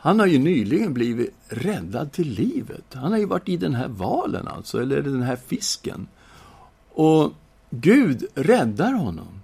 Han 0.00 0.20
har 0.20 0.26
ju 0.26 0.38
nyligen 0.38 0.94
blivit 0.94 1.34
räddad 1.48 2.12
till 2.12 2.30
livet. 2.30 2.84
Han 2.94 3.12
har 3.12 3.18
ju 3.18 3.26
varit 3.26 3.48
i 3.48 3.56
den 3.56 3.74
här 3.74 3.88
valen 3.88 4.48
alltså, 4.48 4.82
eller 4.82 5.02
den 5.02 5.22
här 5.22 5.36
fisken. 5.46 6.08
Och 6.90 7.32
Gud 7.70 8.26
räddar 8.34 8.92
honom. 8.92 9.42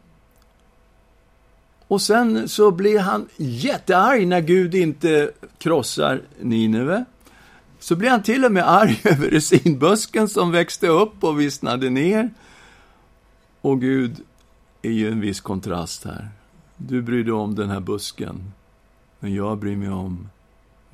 Och 1.89 2.03
sen 2.03 2.49
så 2.49 2.71
blir 2.71 2.99
han 2.99 3.29
jättearg 3.37 4.27
när 4.27 4.41
Gud 4.41 4.75
inte 4.75 5.31
krossar 5.59 6.23
Nineve. 6.41 7.05
Så 7.79 7.97
blir 7.97 8.11
han 8.11 8.23
till 8.23 8.45
och 8.45 8.53
med 8.53 8.71
arg 8.71 9.01
över 9.05 9.31
resinbusken 9.31 10.29
som 10.29 10.51
växte 10.53 10.89
upp 10.89 11.25
och 11.25 11.41
vissnade 11.41 11.91
ner. 11.91 12.31
Och 13.61 13.81
Gud 13.81 14.17
är 14.83 14.91
ju 14.91 15.09
en 15.09 15.21
viss 15.21 15.41
kontrast 15.41 16.05
här. 16.05 16.29
Du 16.77 17.03
bryr 17.03 17.25
dig 17.25 17.33
om 17.33 17.55
den 17.55 17.71
här 17.71 17.81
busken, 17.81 18.53
men 19.21 19.35
jag 19.35 19.59
bryr 19.59 19.77
mig 19.77 19.89
om 19.89 20.29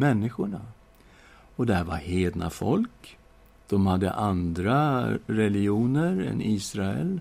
människorna. 0.01 0.61
Och 1.57 1.67
det 1.67 1.75
här 1.75 1.85
var 1.85 1.97
hedna 1.97 2.51
folk. 2.51 3.19
De 3.69 3.87
hade 3.87 4.13
andra 4.13 5.09
religioner 5.27 6.21
än 6.21 6.41
Israel. 6.41 7.21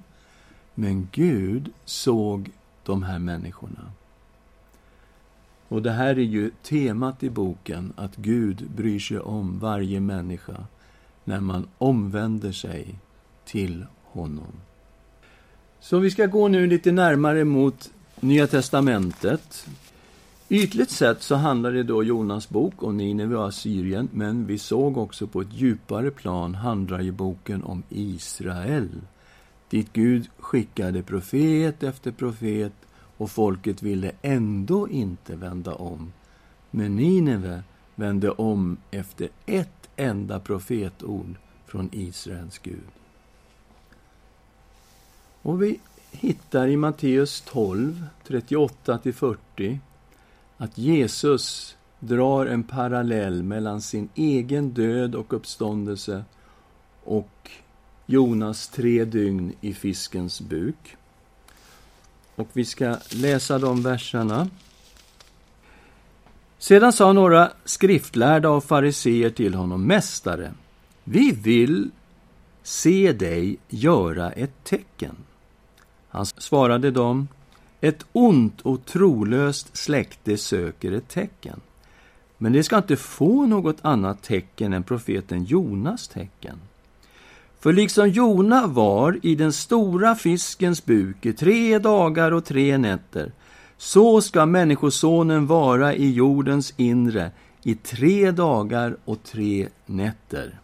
Men 0.75 1.07
Gud 1.11 1.71
såg 1.85 2.51
de 2.83 3.03
här 3.03 3.19
människorna. 3.19 3.91
Och 5.67 5.81
det 5.81 5.91
här 5.91 6.09
är 6.09 6.23
ju 6.23 6.51
temat 6.63 7.23
i 7.23 7.29
boken, 7.29 7.93
att 7.95 8.15
Gud 8.15 8.71
bryr 8.75 8.99
sig 8.99 9.19
om 9.19 9.59
varje 9.59 9.99
människa 9.99 10.65
när 11.23 11.39
man 11.39 11.67
omvänder 11.77 12.51
sig 12.51 12.95
till 13.45 13.85
honom. 14.03 14.51
Så 15.79 15.99
vi 15.99 16.11
ska 16.11 16.25
gå 16.25 16.47
nu 16.47 16.67
lite 16.67 16.91
närmare 16.91 17.43
mot 17.43 17.91
Nya 18.19 18.47
testamentet. 18.47 19.67
Ytligt 20.51 20.91
sett 20.91 21.21
så 21.21 21.35
handlar 21.35 21.71
det 21.71 21.83
då 21.83 22.03
Jonas 22.03 22.49
bok 22.49 22.83
om 22.83 22.97
Nineve 22.97 23.35
och 23.35 23.47
Assyrien, 23.47 24.09
men 24.13 24.45
vi 24.45 24.57
såg 24.57 24.97
också 24.97 25.27
på 25.27 25.41
ett 25.41 25.53
djupare 25.53 26.11
plan 26.11 26.55
handlar 26.55 26.99
ju 26.99 27.11
boken 27.11 27.63
om 27.63 27.83
Israel, 27.89 28.89
dit 29.69 29.93
Gud 29.93 30.29
skickade 30.37 31.03
profet 31.03 31.83
efter 31.83 32.11
profet 32.11 32.73
och 33.17 33.31
folket 33.31 33.83
ville 33.83 34.11
ändå 34.21 34.89
inte 34.89 35.35
vända 35.35 35.73
om. 35.73 36.13
Men 36.71 36.95
Nineve 36.95 37.63
vände 37.95 38.31
om 38.31 38.77
efter 38.91 39.29
ett 39.45 39.89
enda 39.95 40.39
profetord 40.39 41.35
från 41.65 41.89
Israels 41.91 42.59
Gud. 42.59 42.89
Och 45.41 45.63
vi 45.63 45.79
hittar 46.11 46.67
i 46.67 46.77
Matteus 46.77 47.41
12, 47.41 48.05
38-40 48.27 49.79
att 50.61 50.77
Jesus 50.77 51.75
drar 51.99 52.45
en 52.45 52.63
parallell 52.63 53.43
mellan 53.43 53.81
sin 53.81 54.09
egen 54.15 54.69
död 54.69 55.15
och 55.15 55.33
uppståndelse 55.33 56.23
och 57.03 57.51
Jonas 58.05 58.67
tre 58.67 59.05
dygn 59.05 59.53
i 59.61 59.73
fiskens 59.73 60.41
buk. 60.41 60.97
Och 62.35 62.47
vi 62.53 62.65
ska 62.65 62.97
läsa 63.11 63.59
de 63.59 63.83
verserna. 63.83 64.47
Sedan 66.57 66.93
sa 66.93 67.13
några 67.13 67.51
skriftlärda 67.65 68.49
och 68.49 68.63
fariseer 68.63 69.29
till 69.29 69.53
honom, 69.53 69.87
Mästare, 69.87 70.53
vi 71.03 71.31
vill 71.31 71.91
se 72.63 73.13
dig 73.13 73.57
göra 73.67 74.31
ett 74.31 74.63
tecken. 74.63 75.15
Han 76.09 76.25
svarade 76.25 76.91
dem, 76.91 77.27
ett 77.81 78.05
ont 78.11 78.61
och 78.61 78.85
trolöst 78.85 79.77
släkte 79.77 80.37
söker 80.37 80.91
ett 80.91 81.07
tecken. 81.07 81.59
Men 82.37 82.53
det 82.53 82.63
ska 82.63 82.77
inte 82.77 82.95
få 82.95 83.45
något 83.45 83.77
annat 83.81 84.23
tecken 84.23 84.73
än 84.73 84.83
profeten 84.83 85.43
Jonas 85.43 86.07
tecken. 86.07 86.59
För 87.59 87.73
liksom 87.73 88.09
Jona 88.09 88.67
var 88.67 89.19
i 89.21 89.35
den 89.35 89.53
stora 89.53 90.15
fiskens 90.15 90.85
buk 90.85 91.25
i 91.25 91.33
tre 91.33 91.79
dagar 91.79 92.31
och 92.31 92.45
tre 92.45 92.77
nätter, 92.77 93.31
så 93.77 94.21
ska 94.21 94.45
Människosonen 94.45 95.47
vara 95.47 95.93
i 95.95 96.11
jordens 96.11 96.73
inre 96.77 97.31
i 97.63 97.75
tre 97.75 98.31
dagar 98.31 98.97
och 99.05 99.23
tre 99.23 99.67
nätter. 99.85 100.59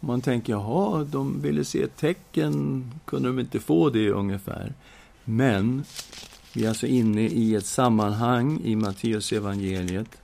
Man 0.00 0.20
tänker, 0.20 0.52
jaha, 0.52 1.04
de 1.04 1.42
ville 1.42 1.64
se 1.64 1.82
ett 1.82 1.96
tecken, 1.96 2.84
kunde 3.04 3.28
de 3.28 3.38
inte 3.38 3.60
få 3.60 3.90
det 3.90 4.10
ungefär? 4.10 4.72
Men 5.30 5.84
vi 6.52 6.64
är 6.64 6.68
alltså 6.68 6.86
inne 6.86 7.20
i 7.20 7.54
ett 7.54 7.66
sammanhang 7.66 8.60
i 8.64 8.76
Matteus 8.76 9.32
evangeliet 9.32 10.18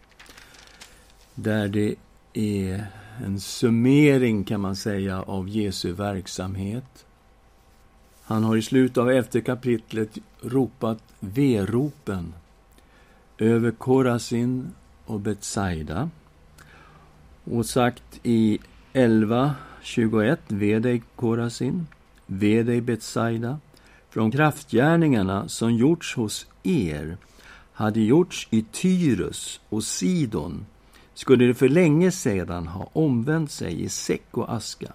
där 1.34 1.68
det 1.68 1.94
är 2.32 2.86
en 3.24 3.40
summering, 3.40 4.44
kan 4.44 4.60
man 4.60 4.76
säga, 4.76 5.22
av 5.22 5.48
Jesu 5.48 5.92
verksamhet. 5.92 7.06
Han 8.22 8.44
har 8.44 8.56
i 8.56 8.62
slutet 8.62 8.98
av 8.98 9.10
elfte 9.10 9.40
kapitlet 9.40 10.18
ropat 10.42 10.98
veropen 11.20 12.34
över 13.38 13.70
Korasin 13.70 14.72
och 15.04 15.20
Betsaida 15.20 16.10
och 17.44 17.66
sagt 17.66 18.20
i 18.22 18.58
11.21 18.92 20.38
Ve 20.48 20.78
dig 20.78 21.02
Korasin, 21.16 21.86
ve 22.26 22.62
dig 22.62 22.80
Betsaida 22.80 23.58
från 24.14 24.30
kraftgärningarna 24.30 25.48
som 25.48 25.74
gjorts 25.74 26.14
hos 26.14 26.46
er 26.62 27.16
hade 27.72 28.00
gjorts 28.00 28.48
i 28.50 28.62
Tyrus 28.62 29.60
och 29.68 29.84
Sidon 29.84 30.66
skulle 31.14 31.46
de 31.46 31.54
för 31.54 31.68
länge 31.68 32.10
sedan 32.10 32.66
ha 32.66 32.90
omvänt 32.92 33.50
sig 33.50 33.82
i 33.82 33.88
säck 33.88 34.26
och 34.30 34.54
aska. 34.54 34.92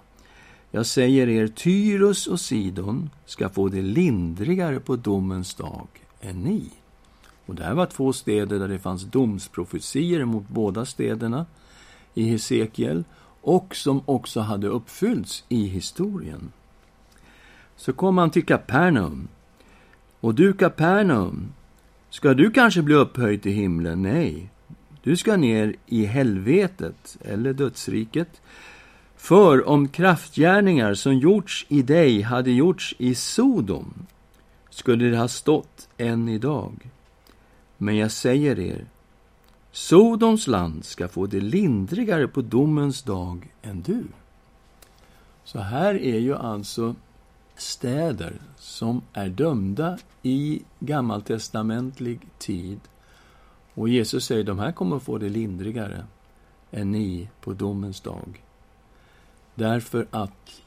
Jag 0.70 0.86
säger 0.86 1.28
er, 1.28 1.48
Tyrus 1.48 2.26
och 2.26 2.40
Sidon 2.40 3.10
ska 3.26 3.48
få 3.48 3.68
det 3.68 3.82
lindrigare 3.82 4.80
på 4.80 4.96
domens 4.96 5.54
dag 5.54 5.88
än 6.20 6.40
ni. 6.42 6.70
Och 7.46 7.54
det 7.54 7.64
här 7.64 7.74
var 7.74 7.86
två 7.86 8.12
städer 8.12 8.58
där 8.58 8.68
det 8.68 8.78
fanns 8.78 9.02
domsprofetier 9.02 10.24
mot 10.24 10.48
båda 10.48 10.84
städerna 10.84 11.46
i 12.14 12.24
Hesekiel 12.24 13.04
och 13.40 13.76
som 13.76 14.02
också 14.06 14.40
hade 14.40 14.66
uppfyllts 14.66 15.44
i 15.48 15.66
historien. 15.66 16.52
Så 17.80 17.92
kom 17.92 18.18
han 18.18 18.30
till 18.30 18.46
Kapernaum. 18.46 19.28
Och 20.20 20.34
du, 20.34 20.52
Kapernaum, 20.52 21.52
ska 22.10 22.34
du 22.34 22.50
kanske 22.50 22.82
bli 22.82 22.94
upphöjd 22.94 23.42
till 23.42 23.52
himlen? 23.52 24.02
Nej, 24.02 24.50
du 25.02 25.16
ska 25.16 25.36
ner 25.36 25.74
i 25.86 26.04
helvetet, 26.04 27.18
eller 27.20 27.52
dödsriket. 27.52 28.40
För 29.16 29.68
om 29.68 29.88
kraftgärningar 29.88 30.94
som 30.94 31.14
gjorts 31.14 31.66
i 31.68 31.82
dig 31.82 32.22
hade 32.22 32.50
gjorts 32.50 32.94
i 32.98 33.14
Sodom 33.14 33.94
skulle 34.70 35.04
det 35.04 35.16
ha 35.16 35.28
stått 35.28 35.88
än 35.98 36.28
idag. 36.28 36.90
Men 37.76 37.96
jag 37.96 38.10
säger 38.10 38.58
er, 38.58 38.84
Sodoms 39.72 40.46
land 40.46 40.84
ska 40.84 41.08
få 41.08 41.26
det 41.26 41.40
lindrigare 41.40 42.28
på 42.28 42.42
domens 42.42 43.02
dag 43.02 43.52
än 43.62 43.82
du. 43.82 44.04
Så 45.44 45.58
här 45.58 45.94
är 45.94 46.18
ju 46.18 46.36
alltså 46.36 46.94
städer 47.60 48.40
som 48.56 49.02
är 49.12 49.28
dömda 49.28 49.98
i 50.22 50.62
gammaltestamentlig 50.80 52.20
tid. 52.38 52.80
Och 53.74 53.88
Jesus 53.88 54.24
säger 54.24 54.44
de 54.44 54.58
här 54.58 54.72
kommer 54.72 54.96
att 54.96 55.02
få 55.02 55.18
det 55.18 55.28
lindrigare 55.28 56.04
än 56.70 56.90
ni 56.90 57.28
på 57.40 57.52
domens 57.52 58.00
dag. 58.00 58.42
Därför 59.54 60.06
att 60.10 60.62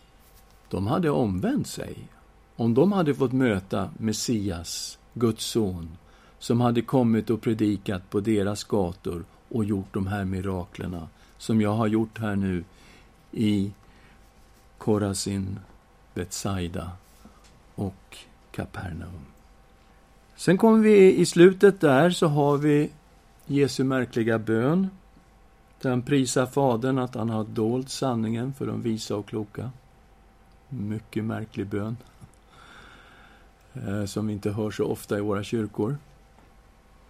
de 0.69 0.87
hade 0.87 1.09
omvänt 1.09 1.67
sig. 1.67 1.97
Om 2.55 2.73
de 2.73 2.91
hade 2.91 3.15
fått 3.15 3.33
möta 3.33 3.89
Messias, 3.97 4.99
Guds 5.13 5.45
son, 5.45 5.97
som 6.39 6.61
hade 6.61 6.81
kommit 6.81 7.29
och 7.29 7.41
predikat 7.41 8.09
på 8.09 8.19
deras 8.19 8.63
gator 8.63 9.25
och 9.49 9.65
gjort 9.65 9.93
de 9.93 10.07
här 10.07 10.25
miraklerna 10.25 11.07
som 11.37 11.61
jag 11.61 11.73
har 11.73 11.87
gjort 11.87 12.19
här 12.19 12.35
nu 12.35 12.63
i 13.31 13.71
Korasin, 14.77 15.59
Betsaida 16.13 16.91
och 17.75 18.17
Kapernaum. 18.51 19.25
Sen 20.35 20.57
kommer 20.57 20.79
vi 20.79 21.15
i 21.15 21.25
slutet 21.25 21.81
där 21.81 22.09
så 22.09 22.27
har 22.27 22.57
vi 22.57 22.91
Jesu 23.45 23.83
märkliga 23.83 24.39
bön. 24.39 24.89
Där 25.81 25.89
han 25.89 26.01
prisar 26.01 26.45
Fadern 26.45 26.99
att 26.99 27.15
han 27.15 27.29
har 27.29 27.43
dolt 27.43 27.89
sanningen 27.89 28.53
för 28.53 28.67
de 28.67 28.81
visa 28.81 29.15
och 29.15 29.25
kloka. 29.25 29.71
Mycket 30.69 31.23
märklig 31.23 31.67
bön. 31.67 31.97
Eh, 33.73 34.05
som 34.05 34.27
vi 34.27 34.33
inte 34.33 34.51
hör 34.51 34.71
så 34.71 34.85
ofta 34.85 35.17
i 35.17 35.21
våra 35.21 35.43
kyrkor. 35.43 35.97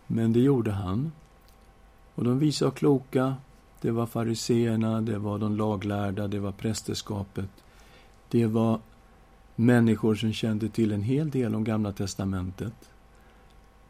Men 0.07 0.33
det 0.33 0.39
gjorde 0.39 0.71
han. 0.71 1.11
Och 2.15 2.23
de 2.23 2.39
visa 2.39 2.67
och 2.67 2.75
kloka, 2.75 3.35
det 3.81 3.91
var 3.91 4.05
fariseerna, 4.05 5.01
det 5.01 5.17
var 5.17 5.39
de 5.39 5.55
laglärda, 5.55 6.27
det 6.27 6.39
var 6.39 6.51
prästerskapet. 6.51 7.49
Det 8.29 8.45
var 8.45 8.79
människor 9.55 10.15
som 10.15 10.33
kände 10.33 10.69
till 10.69 10.91
en 10.91 11.03
hel 11.03 11.29
del 11.29 11.55
om 11.55 11.63
Gamla 11.63 11.91
testamentet. 11.91 12.73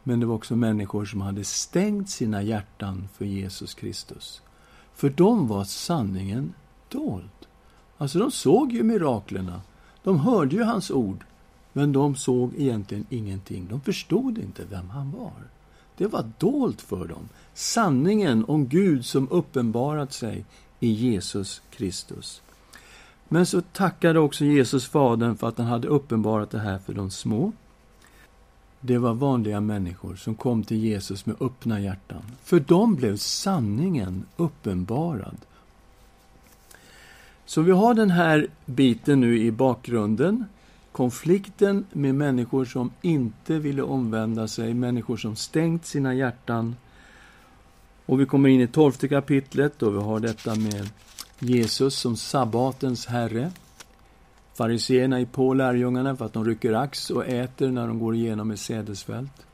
Men 0.02 0.20
det 0.20 0.26
var 0.26 0.34
också 0.34 0.56
människor 0.56 1.04
som 1.04 1.20
hade 1.20 1.44
stängt 1.44 2.10
sina 2.10 2.42
hjärtan 2.42 3.08
för 3.14 3.24
Jesus 3.24 3.74
Kristus. 3.74 4.42
För 4.94 5.10
dem 5.10 5.48
var 5.48 5.64
sanningen 5.64 6.54
dold. 6.88 7.30
Alltså, 7.98 8.18
de 8.18 8.30
såg 8.30 8.72
ju 8.72 8.82
miraklerna. 8.82 9.62
De 10.02 10.20
hörde 10.20 10.56
ju 10.56 10.62
hans 10.62 10.90
ord. 10.90 11.24
Men 11.72 11.92
de 11.92 12.16
såg 12.16 12.54
egentligen 12.56 13.06
ingenting. 13.10 13.66
De 13.70 13.80
förstod 13.80 14.38
inte 14.38 14.64
vem 14.70 14.90
han 14.90 15.10
var. 15.10 15.32
Det 15.96 16.06
var 16.06 16.30
dolt 16.38 16.80
för 16.80 17.06
dem. 17.06 17.28
Sanningen 17.54 18.44
om 18.44 18.68
Gud 18.68 19.04
som 19.04 19.28
uppenbarat 19.30 20.12
sig 20.12 20.44
i 20.80 20.90
Jesus 20.90 21.62
Kristus. 21.70 22.42
Men 23.28 23.46
så 23.46 23.60
tackade 23.60 24.18
också 24.18 24.44
Jesus 24.44 24.86
Fadern 24.86 25.36
för 25.36 25.48
att 25.48 25.58
han 25.58 25.66
hade 25.66 25.88
uppenbarat 25.88 26.50
det 26.50 26.58
här 26.58 26.78
för 26.78 26.92
de 26.92 27.10
små. 27.10 27.52
Det 28.80 28.98
var 28.98 29.14
vanliga 29.14 29.60
människor 29.60 30.16
som 30.16 30.34
kom 30.34 30.62
till 30.62 30.76
Jesus 30.76 31.26
med 31.26 31.36
öppna 31.40 31.80
hjärtan. 31.80 32.22
För 32.42 32.60
dem 32.60 32.94
blev 32.94 33.16
sanningen 33.16 34.24
uppenbarad. 34.36 35.36
Så 37.46 37.62
vi 37.62 37.72
har 37.72 37.94
den 37.94 38.10
här 38.10 38.46
biten 38.64 39.20
nu 39.20 39.38
i 39.38 39.52
bakgrunden. 39.52 40.44
Konflikten 40.92 41.84
med 41.92 42.14
människor 42.14 42.64
som 42.64 42.90
inte 43.02 43.58
ville 43.58 43.82
omvända 43.82 44.48
sig, 44.48 44.74
människor 44.74 45.16
som 45.16 45.36
stängt 45.36 45.86
sina 45.86 46.14
hjärtan. 46.14 46.76
Och 48.06 48.20
vi 48.20 48.26
kommer 48.26 48.48
in 48.48 48.60
i 48.60 48.66
tolfte 48.66 49.08
kapitlet 49.08 49.82
och 49.82 49.94
vi 49.94 49.98
har 49.98 50.20
detta 50.20 50.54
med 50.54 50.88
Jesus 51.38 51.94
som 51.96 52.16
sabbatens 52.16 53.06
herre. 53.06 53.52
Fariséerna 54.54 55.20
är 55.20 55.24
på 55.24 55.54
lärjungarna 55.54 56.16
för 56.16 56.24
att 56.24 56.32
de 56.32 56.44
rycker 56.44 56.72
ax 56.72 57.10
och 57.10 57.26
äter 57.26 57.68
när 57.68 57.88
de 57.88 57.98
går 57.98 58.14
igenom 58.14 58.50
ett 58.50 58.60
sädesfält. 58.60 59.46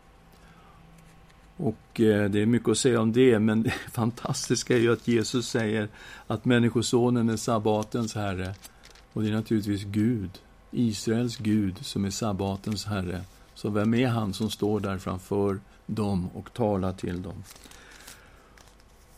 Och 1.57 2.01
eh, 2.01 2.31
det 2.31 2.43
är 2.43 2.47
mycket 2.47 2.69
att 2.69 2.79
säga 2.79 3.01
om 3.01 3.13
det, 3.13 3.39
men 3.39 3.63
det 3.63 3.71
fantastiska 3.93 4.75
är 4.75 4.81
ju 4.81 4.93
att 4.93 5.09
Jesus 5.09 5.49
säger 5.49 5.89
att 6.27 6.45
Människosonen 6.45 7.29
är 7.29 7.37
sabbatens 7.37 8.15
herre. 8.15 8.55
Och 9.13 9.23
det 9.23 9.29
är 9.29 9.33
naturligtvis 9.33 9.85
Gud, 9.85 10.31
Israels 10.71 11.37
Gud, 11.37 11.85
som 11.85 12.05
är 12.05 12.11
sabbatens 12.11 12.85
herre. 12.85 13.21
Så 13.55 13.71
vem 13.71 13.95
är 13.95 14.09
han 14.09 14.33
som 14.33 14.51
står 14.51 14.81
där 14.81 14.99
framför 14.99 15.61
dem 15.87 16.29
och 16.35 16.53
talar 16.53 16.93
till 16.93 17.23
dem? 17.23 17.45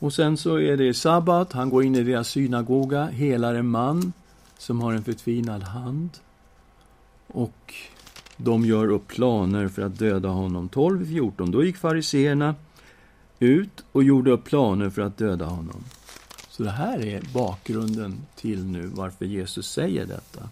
Och 0.02 0.12
sen 0.12 0.36
så 0.36 0.60
är 0.60 0.76
det 0.76 0.94
sabbat, 0.94 1.52
han 1.52 1.70
går 1.70 1.84
in 1.84 1.94
i 1.94 2.02
deras 2.02 2.28
synagoga, 2.28 3.06
helar 3.06 3.54
en 3.54 3.68
man 3.68 4.12
som 4.58 4.80
har 4.80 4.92
en 4.92 5.04
förtvinad 5.04 5.62
hand. 5.62 6.10
Och 7.26 7.74
de 8.36 8.64
gör 8.64 8.90
upp 8.90 9.08
planer 9.08 9.68
för 9.68 9.82
att 9.82 9.98
döda 9.98 10.28
honom. 10.28 10.68
12-14. 10.68 11.52
Då 11.52 11.64
gick 11.64 11.76
fariseerna 11.76 12.54
ut 13.38 13.84
och 13.92 14.02
gjorde 14.02 14.30
upp 14.30 14.44
planer 14.44 14.90
för 14.90 15.02
att 15.02 15.18
döda 15.18 15.44
honom. 15.44 15.84
Så 16.48 16.62
det 16.62 16.70
här 16.70 17.04
är 17.06 17.22
bakgrunden 17.34 18.18
till 18.36 18.64
nu 18.64 18.86
varför 18.86 19.24
Jesus 19.24 19.72
säger 19.72 20.06
detta. 20.06 20.48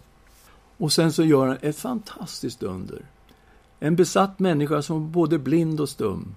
Och 0.77 0.93
sen 0.93 1.13
så 1.13 1.23
gör 1.23 1.47
han 1.47 1.57
ett 1.61 1.77
fantastiskt 1.77 2.63
under. 2.63 3.01
En 3.79 3.95
besatt 3.95 4.39
människa 4.39 4.81
som 4.81 5.03
är 5.03 5.07
både 5.07 5.39
blind 5.39 5.81
och 5.81 5.89
stum. 5.89 6.35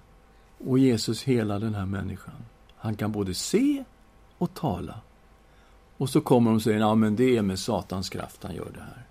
Och 0.59 0.79
Jesus 0.79 1.22
hela 1.22 1.59
den 1.59 1.74
här 1.74 1.87
människan. 1.87 2.35
Han 2.85 2.94
kan 2.94 3.12
både 3.12 3.35
se 3.35 3.85
och 4.38 4.55
tala. 4.55 4.94
Och 5.97 6.11
så 6.11 6.20
kommer 6.20 6.51
de 6.51 6.57
och 6.57 6.62
säger, 6.62 6.79
ja 6.79 6.94
men 6.94 7.16
det 7.16 7.37
är 7.37 7.42
med 7.42 7.59
Satans 7.59 8.09
kraft 8.09 8.42
han 8.42 8.55
gör 8.55 8.70
det 8.75 8.81
här. 8.81 9.07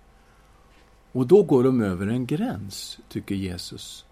Och 1.12 1.26
då 1.26 1.42
går 1.42 1.64
de 1.64 1.80
över 1.82 2.06
en 2.06 2.26
gräns, 2.26 2.98
tycker 3.08 3.34
Jesus. 3.34 4.04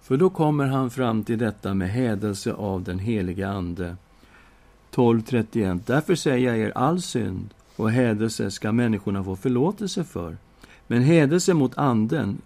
För 0.00 0.16
då 0.16 0.30
kommer 0.30 0.66
han 0.66 0.90
fram 0.90 1.24
till 1.24 1.38
detta 1.38 1.74
med 1.74 1.90
hädelse 1.90 2.52
av 2.52 2.82
den 2.82 2.98
heliga 2.98 3.48
Ande. 3.48 3.96
12.31. 4.94 5.80
Därför 5.86 6.14
säger 6.14 6.48
jag 6.48 6.58
er, 6.58 6.72
all 6.74 7.02
synd 7.02 7.54
och 7.76 7.90
hädelse 7.90 8.50
ska 8.50 8.72
människorna 8.72 9.24
få 9.24 9.36
förlåtelse 9.36 10.04
för. 10.04 10.36
Men 10.86 11.02
hädelse 11.02 11.54
mot 11.54 11.78
Anden 11.78 12.38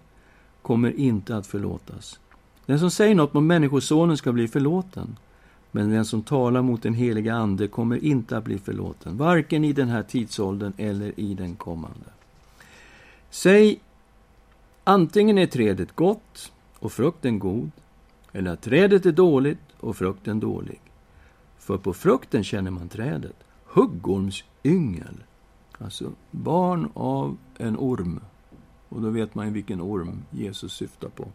kommer 0.61 0.99
inte 0.99 1.37
att 1.37 1.47
förlåtas. 1.47 2.19
Den 2.65 2.79
som 2.79 2.91
säger 2.91 3.15
något 3.15 3.33
mot 3.33 3.43
Människosonen 3.43 4.17
ska 4.17 4.31
bli 4.31 4.47
förlåten. 4.47 5.17
Men 5.71 5.89
den 5.89 6.05
som 6.05 6.21
talar 6.21 6.61
mot 6.61 6.83
den 6.83 6.93
heliga 6.93 7.35
Ande 7.35 7.67
kommer 7.67 8.03
inte 8.03 8.37
att 8.37 8.43
bli 8.43 8.57
förlåten, 8.57 9.17
varken 9.17 9.63
i 9.63 9.73
den 9.73 9.89
här 9.89 10.03
tidsåldern 10.03 10.73
eller 10.77 11.19
i 11.19 11.33
den 11.33 11.55
kommande. 11.55 12.09
Säg 13.29 13.79
antingen 14.83 15.37
är 15.37 15.47
trädet 15.47 15.95
gott 15.95 16.51
och 16.79 16.91
frukten 16.91 17.39
god, 17.39 17.71
eller 18.31 18.51
att 18.51 18.61
trädet 18.61 19.05
är 19.05 19.11
dåligt 19.11 19.59
och 19.79 19.97
frukten 19.97 20.39
dålig. 20.39 20.81
För 21.57 21.77
på 21.77 21.93
frukten 21.93 22.43
känner 22.43 22.71
man 22.71 22.89
trädet. 22.89 23.35
Huggormsyngel, 23.65 25.23
alltså 25.77 26.11
barn 26.31 26.89
av 26.93 27.37
en 27.57 27.77
orm. 27.77 28.19
Och 28.89 29.01
då 29.01 29.09
vet 29.09 29.35
man 29.35 29.45
ju 29.45 29.53
vilken 29.53 29.81
orm 29.81 30.23
Jesus 30.31 30.73
syftar 30.73 31.09
på. 31.09 31.27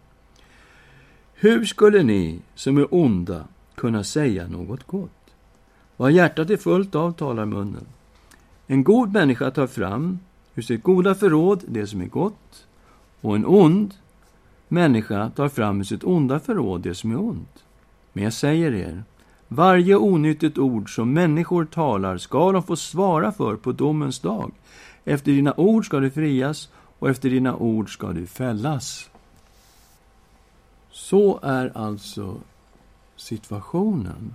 Hur 1.34 1.64
skulle 1.64 2.02
ni 2.02 2.40
som 2.54 2.78
är 2.78 2.94
onda 2.94 3.48
kunna 3.74 4.04
säga 4.04 4.48
något 4.48 4.86
gott? 4.86 5.10
Vad 5.96 6.12
hjärtat 6.12 6.50
är 6.50 6.56
fullt 6.56 6.94
av 6.94 7.12
talar 7.12 7.44
munnen. 7.44 7.86
En 8.66 8.84
god 8.84 9.12
människa 9.12 9.50
tar 9.50 9.66
fram 9.66 10.18
ur 10.54 10.62
sitt 10.62 10.82
goda 10.82 11.14
förråd 11.14 11.64
det 11.68 11.86
som 11.86 12.00
är 12.00 12.06
gott, 12.06 12.66
och 13.20 13.36
en 13.36 13.46
ond 13.46 13.94
människa 14.68 15.30
tar 15.30 15.48
fram 15.48 15.80
ur 15.80 15.84
sitt 15.84 16.04
onda 16.04 16.40
förråd 16.40 16.80
det 16.80 16.94
som 16.94 17.10
är 17.10 17.20
ont. 17.20 17.64
Men 18.12 18.24
jag 18.24 18.32
säger 18.32 18.74
er, 18.74 19.04
varje 19.48 19.96
onyttigt 19.96 20.58
ord 20.58 20.94
som 20.94 21.12
människor 21.12 21.64
talar 21.64 22.18
ska 22.18 22.52
de 22.52 22.62
få 22.62 22.76
svara 22.76 23.32
för 23.32 23.56
på 23.56 23.72
domens 23.72 24.18
dag. 24.18 24.52
Efter 25.04 25.32
dina 25.32 25.54
ord 25.56 25.86
ska 25.86 26.00
du 26.00 26.10
frias, 26.10 26.68
och 26.98 27.10
efter 27.10 27.30
dina 27.30 27.56
ord 27.56 27.92
ska 27.92 28.12
du 28.12 28.26
fällas. 28.26 29.10
Så 30.90 31.40
är 31.42 31.72
alltså 31.78 32.36
situationen. 33.22 34.34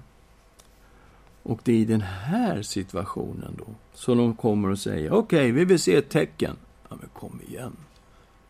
Och 1.43 1.59
det 1.63 1.71
är 1.71 1.75
i 1.75 1.85
den 1.85 2.01
här 2.01 2.61
situationen 2.61 3.55
då 3.57 3.65
som 3.93 4.17
de 4.17 4.35
kommer 4.35 4.69
och 4.69 4.79
säger 4.79 5.13
okej, 5.13 5.39
okay, 5.39 5.51
vi 5.51 5.65
vill 5.65 5.79
se 5.79 5.95
ett 5.95 6.09
tecken. 6.09 6.55
Ja, 6.89 6.95
men 6.99 7.09
kom 7.13 7.39
igen. 7.47 7.75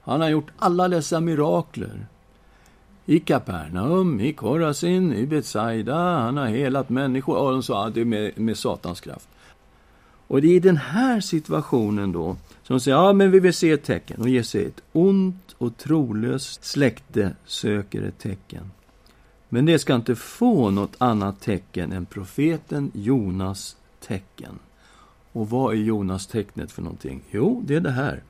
Han 0.02 0.22
har 0.22 0.30
gjort 0.30 0.52
alla 0.58 0.88
dessa 0.88 1.20
mirakler. 1.20 2.08
I 3.06 3.20
Kapernaum, 3.20 4.20
i 4.20 4.34
Korasin, 4.34 5.14
i 5.14 5.28
Betsaida. 5.28 5.96
Han 5.96 6.38
har 6.38 6.48
helat 6.48 6.90
människor. 6.90 7.38
Och 7.38 7.52
de 7.52 7.64
sa 7.64 7.88
att 7.88 7.94
det 7.94 8.02
är 8.02 8.06
med, 8.06 8.40
med 8.40 8.58
Satans 8.58 9.02
kraft. 9.02 9.30
Och 10.28 10.42
det 10.42 10.48
är 10.48 10.56
i 10.56 10.60
den 10.60 10.78
här 10.78 11.22
situationen 11.22 12.12
då 12.12 12.36
som 12.64 12.74
de 12.76 12.80
säger 12.80 12.98
ja, 12.98 13.14
men 13.14 13.32
vi 13.32 13.40
vill 13.40 13.54
se 13.54 13.72
ett 13.72 13.84
tecken. 13.84 14.22
Och 14.22 14.30
ger 14.30 14.44
sig 14.44 14.66
ett 14.66 14.82
ont 14.94 15.56
och 15.58 15.78
trolöst 15.78 16.64
släkte 16.64 17.36
söker 17.46 18.02
ett 18.02 18.20
tecken. 18.20 18.72
Men 19.50 19.66
det 19.66 19.80
ska 19.80 19.96
inte 19.96 20.16
få 20.16 20.70
något 20.70 20.96
annat 20.98 21.42
tecken 21.42 21.92
än 21.92 22.06
profeten 22.06 22.92
Jonas 22.94 23.78
tecken. 24.00 24.60
Och 25.32 25.50
vad 25.50 25.74
är 25.74 25.78
Jonas 25.78 26.28
tecknet 26.28 26.72
för 26.72 26.82
någonting? 26.82 27.22
Jo, 27.32 27.64
det 27.66 27.76
är 27.76 27.80
det 27.80 27.92
här. 27.92 28.24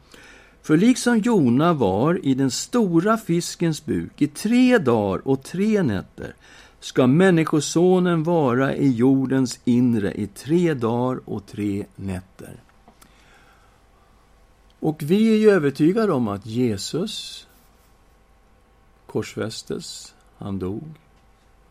För 0.62 0.78
liksom 0.78 1.20
Jona 1.20 1.74
var 1.74 2.26
i 2.26 2.34
den 2.34 2.52
stora 2.52 3.18
fiskens 3.18 3.86
buk 3.86 4.22
i 4.22 4.28
tre 4.28 4.78
dagar 4.78 5.28
och 5.28 5.44
tre 5.44 5.84
nätter 5.84 6.36
ska 6.80 7.08
Människosonen 7.08 8.24
vara 8.24 8.76
i 8.76 8.92
jordens 8.92 9.60
inre 9.66 10.14
i 10.14 10.28
tre 10.28 10.74
dagar 10.74 11.22
och 11.26 11.46
tre 11.46 11.86
nätter. 11.96 12.64
Och 14.80 15.04
vi 15.04 15.34
är 15.34 15.38
ju 15.38 15.50
övertygade 15.50 16.14
om 16.14 16.28
att 16.28 16.46
Jesus 16.46 17.48
korsfästes, 19.06 20.14
han 20.38 20.60
dog, 20.60 20.84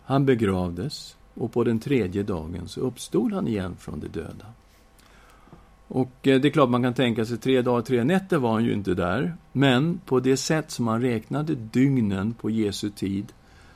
han 0.07 0.27
begravdes 0.27 1.17
och 1.35 1.53
på 1.53 1.65
den 1.65 1.79
tredje 1.79 2.23
dagen 2.23 2.69
så 2.69 2.81
uppstod 2.81 3.33
han 3.33 3.49
igen 3.49 3.77
från 3.79 4.01
de 4.01 4.09
döda. 4.09 4.47
Och 5.89 6.27
eh, 6.27 6.41
det 6.41 6.49
är 6.49 6.53
klart 6.53 6.71
man 6.71 6.83
kan 6.83 6.95
tänka 6.95 7.25
sig 7.25 7.39
tre 7.39 7.63
dagar, 7.63 7.83
tre 7.83 8.05
nätter 8.05 8.39
var 8.39 8.53
han 8.53 8.65
ju 8.65 8.73
inte 8.73 8.95
där. 8.95 9.37
Men 9.53 10.01
på 10.07 10.21
det 10.21 10.37
sätt 10.37 10.71
som 10.71 10.85
man 10.85 11.03
räknade 11.03 11.55
dygnen 11.55 12.35
på 12.35 12.51
Jesu 12.51 12.91
tid 12.91 13.33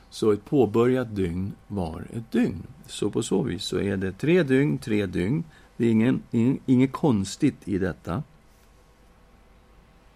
så 0.09 0.31
ett 0.31 0.45
påbörjat 0.45 1.15
dygn 1.15 1.53
var 1.67 2.07
ett 2.13 2.31
dygn. 2.31 2.63
Så 2.87 3.09
på 3.09 3.23
så 3.23 3.43
vis 3.43 3.63
så 3.63 3.79
är 3.79 3.97
det 3.97 4.11
tre 4.11 4.43
dygn, 4.43 4.77
tre 4.77 5.05
dygn. 5.05 5.43
Det 5.77 5.85
är 5.85 5.91
ingen, 5.91 6.21
ingen, 6.31 6.59
inget 6.65 6.91
konstigt 6.91 7.67
i 7.67 7.77
detta. 7.77 8.23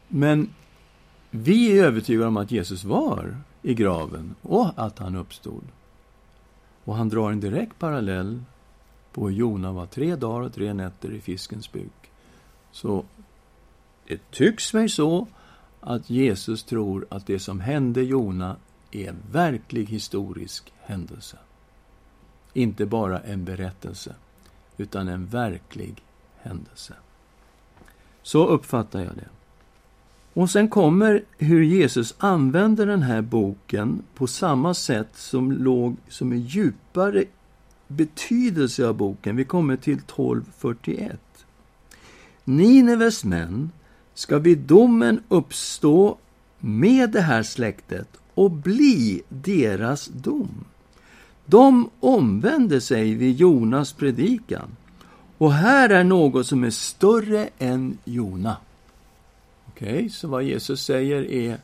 Men 0.07 0.49
vi 1.31 1.79
är 1.79 1.85
övertygade 1.85 2.27
om 2.27 2.37
att 2.37 2.51
Jesus 2.51 2.83
var 2.83 3.37
i 3.61 3.73
graven 3.73 4.35
och 4.41 4.71
att 4.75 4.99
han 4.99 5.15
uppstod. 5.15 5.63
Och 6.85 6.95
han 6.95 7.09
drar 7.09 7.31
en 7.31 7.39
direkt 7.39 7.79
parallell 7.79 8.43
på 9.11 9.29
hur 9.29 9.35
Jona 9.35 9.71
var 9.71 9.85
tre 9.85 10.15
dagar 10.15 10.41
och 10.41 10.53
tre 10.53 10.73
nätter 10.73 11.13
i 11.13 11.21
fiskens 11.21 11.71
buk. 11.71 12.11
Så 12.71 13.05
det 14.07 14.31
tycks 14.31 14.73
mig 14.73 14.89
så 14.89 15.27
att 15.81 16.09
Jesus 16.09 16.63
tror 16.63 17.05
att 17.09 17.27
det 17.27 17.39
som 17.39 17.59
hände 17.59 18.03
Jona 18.03 18.55
är 18.91 19.09
en 19.09 19.23
verklig 19.31 19.85
historisk 19.85 20.73
händelse. 20.81 21.37
Inte 22.53 22.85
bara 22.85 23.19
en 23.19 23.45
berättelse, 23.45 24.15
utan 24.77 25.07
en 25.07 25.25
verklig 25.25 26.03
händelse. 26.37 26.93
Så 28.21 28.47
uppfattar 28.47 28.99
jag 28.99 29.15
det. 29.15 29.29
Och 30.35 30.49
sen 30.49 30.67
kommer 30.67 31.23
hur 31.37 31.63
Jesus 31.63 32.15
använder 32.17 32.85
den 32.85 33.01
här 33.01 33.21
boken 33.21 34.03
på 34.15 34.27
samma 34.27 34.73
sätt 34.73 35.09
som 35.13 35.51
låg 35.51 35.95
som 36.09 36.31
en 36.31 36.41
djupare 36.41 37.23
betydelse 37.87 38.87
av 38.87 38.95
boken. 38.95 39.35
Vi 39.35 39.45
kommer 39.45 39.77
till 39.77 39.93
1241. 39.93 41.19
Nineves 42.43 43.23
män 43.23 43.71
ska 44.13 44.39
vid 44.39 44.57
domen 44.57 45.21
uppstå 45.27 46.17
med 46.59 47.09
det 47.11 47.21
här 47.21 47.43
släktet 47.43 48.07
och 48.33 48.51
bli 48.51 49.21
deras 49.29 50.07
dom. 50.07 50.65
De 51.45 51.89
omvände 51.99 52.81
sig 52.81 53.13
vid 53.13 53.35
Jonas 53.35 53.93
predikan. 53.93 54.67
Och 55.37 55.53
här 55.53 55.89
är 55.89 56.03
något 56.03 56.47
som 56.47 56.63
är 56.63 56.69
större 56.69 57.49
än 57.59 57.97
Jona. 58.05 58.57
Okej, 59.75 59.95
okay, 59.95 60.09
så 60.09 60.27
vad 60.27 60.43
Jesus 60.43 60.83
säger 60.83 61.31
är 61.31 61.57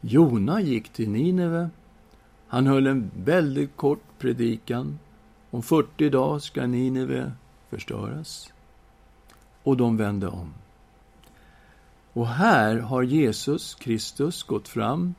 Jona 0.00 0.60
gick 0.60 0.88
till 0.88 1.10
Nineve. 1.10 1.70
Han 2.48 2.66
höll 2.66 2.86
en 2.86 3.10
väldigt 3.16 3.76
kort 3.76 4.02
predikan. 4.18 4.98
Om 5.50 5.62
40 5.62 6.10
dagar 6.10 6.38
ska 6.38 6.66
Nineve 6.66 7.32
förstöras. 7.70 8.52
Och 9.62 9.76
de 9.76 9.96
vände 9.96 10.28
om. 10.28 10.54
Och 12.12 12.26
här 12.26 12.78
har 12.78 13.02
Jesus 13.02 13.74
Kristus 13.74 14.42
gått 14.42 14.68
fram. 14.68 15.14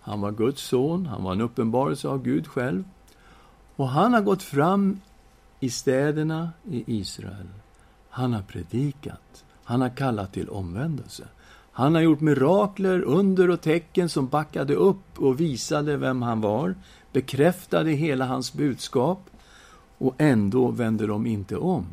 Han 0.00 0.20
var 0.20 0.32
Guds 0.32 0.62
son, 0.62 1.06
han 1.06 1.24
var 1.24 1.32
en 1.32 1.40
uppenbarelse 1.40 2.08
av 2.08 2.22
Gud 2.22 2.46
själv. 2.46 2.84
Och 3.76 3.88
han 3.88 4.12
har 4.12 4.22
gått 4.22 4.42
fram 4.42 5.00
i 5.60 5.70
städerna 5.70 6.52
i 6.70 6.98
Israel. 6.98 7.48
Han 8.08 8.32
har 8.32 8.42
predikat. 8.42 9.43
Han 9.64 9.80
har 9.80 9.88
kallat 9.88 10.32
till 10.32 10.48
omvändelse. 10.48 11.24
Han 11.72 11.94
har 11.94 12.02
gjort 12.02 12.20
mirakler, 12.20 13.02
under 13.02 13.50
och 13.50 13.60
tecken 13.60 14.08
som 14.08 14.28
backade 14.28 14.74
upp 14.74 15.18
och 15.18 15.40
visade 15.40 15.96
vem 15.96 16.22
han 16.22 16.40
var, 16.40 16.74
bekräftade 17.12 17.90
hela 17.90 18.26
hans 18.26 18.52
budskap 18.52 19.30
och 19.98 20.14
ändå 20.18 20.70
vände 20.70 21.06
de 21.06 21.26
inte 21.26 21.56
om. 21.56 21.86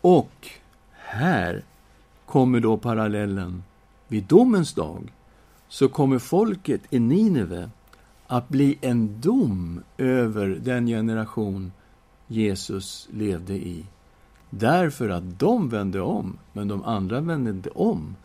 Och 0.00 0.48
här 0.92 1.64
kommer 2.26 2.60
då 2.60 2.76
parallellen. 2.76 3.62
Vid 4.08 4.24
domens 4.24 4.74
dag 4.74 5.12
så 5.68 5.88
kommer 5.88 6.18
folket 6.18 6.80
i 6.90 6.98
Nineve 6.98 7.70
att 8.26 8.48
bli 8.48 8.78
en 8.80 9.20
dom 9.20 9.82
över 9.98 10.46
den 10.46 10.86
generation 10.86 11.72
Jesus 12.26 13.08
levde 13.10 13.54
i. 13.54 13.84
Därför 14.50 15.08
att 15.08 15.38
de 15.38 15.68
vände 15.68 16.00
om, 16.00 16.38
men 16.52 16.68
de 16.68 16.84
andra 16.84 17.20
vände 17.20 17.50
inte 17.50 17.70
om 17.70 18.16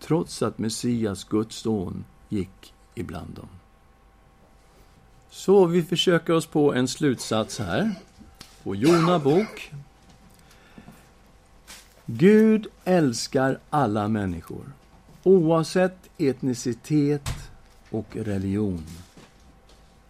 trots 0.00 0.42
att 0.42 0.58
Messias, 0.58 1.24
Guds 1.24 1.56
son, 1.56 2.04
gick 2.28 2.74
ibland 2.94 3.34
dem. 3.34 3.48
Så 5.30 5.66
vi 5.66 5.82
försöker 5.82 6.32
oss 6.32 6.46
på 6.46 6.74
en 6.74 6.88
slutsats 6.88 7.58
här. 7.58 7.94
På 8.62 8.74
Jona 8.74 9.18
bok. 9.18 9.72
Gud 12.06 12.66
älskar 12.84 13.58
alla 13.70 14.08
människor, 14.08 14.72
oavsett 15.22 16.10
etnicitet 16.18 17.28
och 17.90 18.16
religion. 18.16 18.86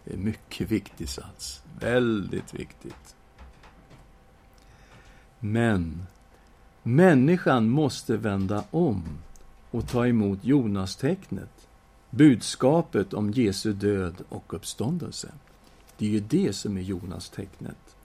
Det 0.03 0.11
är 0.11 0.15
en 0.17 0.23
mycket 0.23 0.71
viktig 0.71 1.09
sats. 1.09 1.61
Väldigt 1.79 2.53
viktigt. 2.53 3.16
Men 5.39 6.07
människan 6.83 7.69
måste 7.69 8.17
vända 8.17 8.63
om 8.71 9.03
och 9.71 9.87
ta 9.87 10.07
emot 10.07 10.39
Jonas-tecknet, 10.41 11.67
budskapet 12.09 13.13
om 13.13 13.31
Jesu 13.31 13.73
död 13.73 14.15
och 14.29 14.53
uppståndelse. 14.53 15.31
Det 15.97 16.05
är 16.05 16.09
ju 16.09 16.19
det 16.19 16.53
som 16.53 16.77
är 16.77 16.81
Jonas-tecknet. 16.81 17.95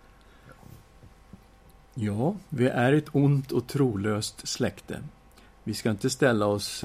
Ja, 1.95 2.37
vi 2.49 2.69
är 2.69 2.93
ett 2.93 3.09
ont 3.13 3.53
och 3.53 3.67
trolöst 3.67 4.49
släkte. 4.49 5.03
Vi 5.65 5.75
ska 5.75 5.91
inte 5.91 6.11
ställa 6.11 6.47
oss 6.47 6.85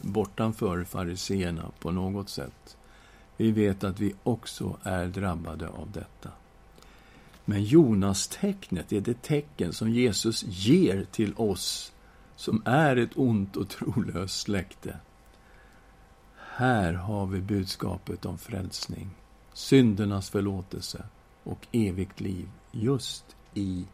bortanför 0.00 0.84
fariseerna 0.84 1.70
på 1.78 1.90
något 1.90 2.28
sätt. 2.28 2.76
Vi 3.36 3.50
vet 3.50 3.84
att 3.84 4.00
vi 4.00 4.14
också 4.22 4.76
är 4.82 5.06
drabbade 5.06 5.68
av 5.68 5.90
detta. 5.92 6.30
Men 7.44 7.64
Jonas-tecknet 7.64 8.92
är 8.92 9.00
det 9.00 9.22
tecken 9.22 9.72
som 9.72 9.90
Jesus 9.90 10.44
ger 10.48 11.06
till 11.12 11.34
oss 11.36 11.92
som 12.36 12.62
är 12.64 12.96
ett 12.96 13.16
ont 13.16 13.56
och 13.56 13.68
trolöst 13.68 14.40
släkte. 14.40 14.96
Här 16.56 16.92
har 16.92 17.26
vi 17.26 17.40
budskapet 17.40 18.24
om 18.24 18.38
frälsning, 18.38 19.10
syndernas 19.52 20.30
förlåtelse 20.30 21.04
och 21.42 21.66
evigt 21.72 22.20
liv 22.20 22.48
just 22.72 23.36
i 23.54 23.84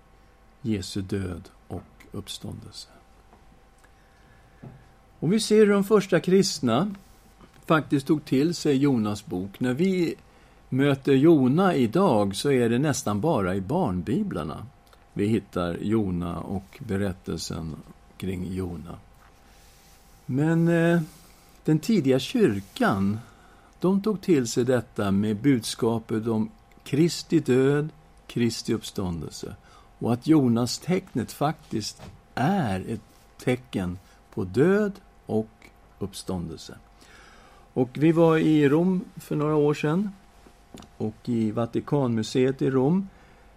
Jesu 0.62 1.02
död 1.02 1.48
och 1.68 1.82
uppståndelse. 2.12 2.88
Om 5.20 5.30
vi 5.30 5.40
ser 5.40 5.56
hur 5.56 5.72
de 5.72 5.84
första 5.84 6.20
kristna 6.20 6.94
faktiskt 7.66 8.06
tog 8.06 8.24
till 8.24 8.54
sig 8.54 8.76
Jonas 8.76 9.26
bok. 9.26 9.60
När 9.60 9.74
vi 9.74 10.14
möter 10.72 11.12
Jona 11.12 11.74
idag 11.74 12.36
så 12.36 12.50
är 12.50 12.68
det 12.68 12.78
nästan 12.78 13.20
bara 13.20 13.54
i 13.54 13.60
barnbiblarna 13.60 14.66
vi 15.12 15.26
hittar 15.26 15.78
Jona 15.80 16.40
och 16.40 16.78
berättelsen 16.78 17.76
kring 18.16 18.54
Jona. 18.54 18.98
Men 20.26 20.68
eh, 20.68 21.00
den 21.64 21.78
tidiga 21.78 22.18
kyrkan, 22.18 23.20
de 23.80 24.02
tog 24.02 24.20
till 24.20 24.46
sig 24.46 24.64
detta 24.64 25.10
med 25.10 25.36
budskapet 25.36 26.26
om 26.26 26.50
Kristi 26.84 27.40
död, 27.40 27.88
Kristi 28.26 28.74
uppståndelse 28.74 29.54
och 29.98 30.12
att 30.12 30.26
Jonas 30.26 30.78
tecknet 30.78 31.32
faktiskt 31.32 32.02
är 32.34 32.84
ett 32.88 33.00
tecken 33.44 33.98
på 34.34 34.44
död 34.44 34.92
och 35.26 35.50
uppståndelse. 35.98 36.78
Och 37.72 37.90
vi 37.92 38.12
var 38.12 38.38
i 38.38 38.68
Rom 38.68 39.04
för 39.16 39.36
några 39.36 39.56
år 39.56 39.74
sedan 39.74 40.10
och 40.96 41.28
i 41.28 41.50
Vatikanmuseet 41.50 42.62
i 42.62 42.70
Rom 42.70 43.08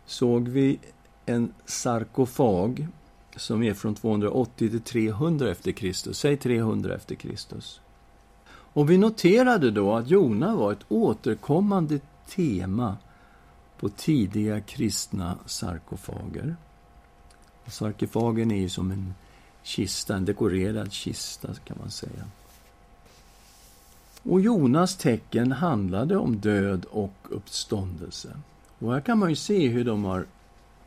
såg 0.06 0.48
vi 0.48 0.80
en 1.26 1.54
sarkofag 1.66 2.88
som 3.36 3.64
är 3.64 3.74
från 3.74 3.96
280 3.96 4.70
till 4.70 4.82
300 4.82 5.52
efter 5.52 5.72
Kristus. 5.72 6.18
Säg 6.18 6.38
300 6.38 6.96
efter 6.96 7.16
Kristus. 7.16 7.82
Och 8.48 8.90
vi 8.90 8.98
noterade 8.98 9.72
då 9.72 9.94
att 9.94 10.10
Jona 10.10 10.56
var 10.56 10.72
ett 10.72 10.86
återkommande 10.88 12.00
tema 12.30 12.98
på 13.80 13.90
tidiga 13.90 14.62
kristna 14.62 15.38
sarkofager. 15.46 16.56
Sarkofagen 17.68 18.52
är 18.52 18.60
ju 18.60 18.70
som 18.70 18.92
en 18.92 19.14
kista, 19.64 20.16
en 20.16 20.26
dekorerad 20.26 20.94
kista 20.94 21.54
kan 21.66 21.78
man 21.80 21.92
säga. 21.92 22.24
Och 24.24 24.42
Jonas 24.42 24.98
tecken 24.98 25.52
handlade 25.52 26.18
om 26.18 26.38
död 26.38 26.86
och 26.92 27.14
uppståndelse. 27.30 28.30
Och 28.80 28.94
här 28.94 29.02
kan 29.02 29.18
man 29.18 29.30
ju 29.30 29.36
se 29.36 29.68
hur 29.68 29.86
de 29.86 30.04
har 30.04 30.26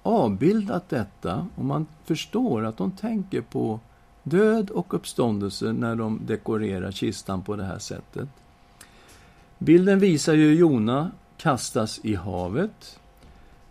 avbildat 0.02 0.88
detta 0.88 1.46
och 1.54 1.64
man 1.64 1.86
förstår 2.04 2.64
att 2.64 2.76
de 2.76 2.90
tänker 2.90 3.40
på 3.40 3.80
död 4.22 4.70
och 4.70 4.94
uppståndelse 4.94 5.72
när 5.72 5.96
de 5.96 6.20
dekorerar 6.26 6.92
kistan 6.92 7.42
på 7.42 7.56
det 7.56 7.64
här 7.64 7.78
sättet. 7.78 8.28
Bilden 9.58 9.98
visar 9.98 10.34
ju 10.34 10.54
Jona 10.54 11.10
kastas 11.36 12.00
i 12.02 12.14
havet, 12.14 13.00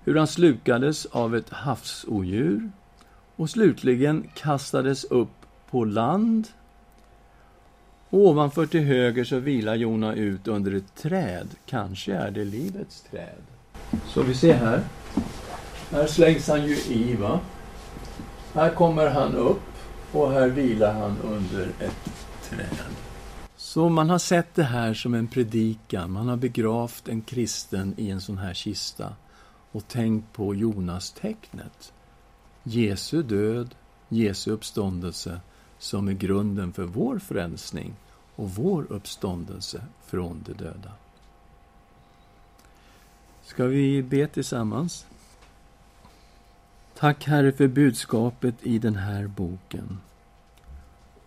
hur 0.03 0.16
han 0.16 0.28
slukades 0.28 1.05
av 1.05 1.36
ett 1.36 1.49
havsodjur 1.49 2.72
och 3.36 3.49
slutligen 3.49 4.24
kastades 4.34 5.03
upp 5.03 5.45
på 5.70 5.86
land. 5.86 6.47
Ovanför 8.16 8.66
till 8.66 8.84
höger 8.84 9.24
så 9.24 9.39
vilar 9.39 9.76
Jona 9.76 10.13
ut 10.13 10.47
under 10.47 10.74
ett 10.76 10.95
träd. 10.95 11.47
Kanske 11.66 12.13
är 12.13 12.32
det 12.32 12.45
livets 12.45 13.01
träd. 13.11 13.41
Så 14.05 14.24
vi 14.24 14.34
ser 14.34 14.53
här. 14.53 14.82
Här 15.91 16.07
slängs 16.07 16.47
han 16.47 16.66
ju 16.66 16.76
i, 16.76 17.16
va? 17.16 17.39
Här 18.53 18.70
kommer 18.70 19.09
han 19.09 19.36
upp 19.36 19.61
och 20.11 20.32
här 20.32 20.47
vilar 20.47 20.93
han 20.93 21.18
under 21.24 21.63
ett 21.80 22.26
träd. 22.49 22.89
Så 23.55 23.89
man 23.89 24.09
har 24.09 24.20
sett 24.20 24.55
det 24.55 24.63
här 24.63 24.93
som 24.93 25.13
en 25.13 25.28
predikan. 25.28 26.11
Man 26.11 26.28
har 26.28 26.38
begravt 26.38 27.07
en 27.07 27.22
kristen 27.22 27.93
i 27.97 28.09
en 28.09 28.22
sån 28.22 28.38
här 28.38 28.53
kista 28.53 29.13
och 29.72 29.88
tänkt 29.88 30.34
på 30.34 30.55
Jonas 30.55 31.11
tecknet. 31.11 31.93
Jesu 32.63 33.24
död, 33.24 33.76
Jesu 34.09 34.51
uppståndelse 34.51 35.39
som 35.78 36.07
är 36.07 36.13
grunden 36.13 36.74
för 36.74 36.84
vår 36.84 37.20
frälsning 37.20 37.95
och 38.36 38.49
vår 38.49 38.86
uppståndelse 38.89 39.81
från 40.05 40.43
de 40.45 40.53
döda. 40.53 40.91
Ska 43.43 43.65
vi 43.65 44.03
be 44.03 44.27
tillsammans? 44.27 45.05
Tack 46.97 47.25
Herre 47.25 47.51
för 47.51 47.67
budskapet 47.67 48.55
i 48.61 48.79
den 48.79 48.95
här 48.95 49.27
boken. 49.27 49.97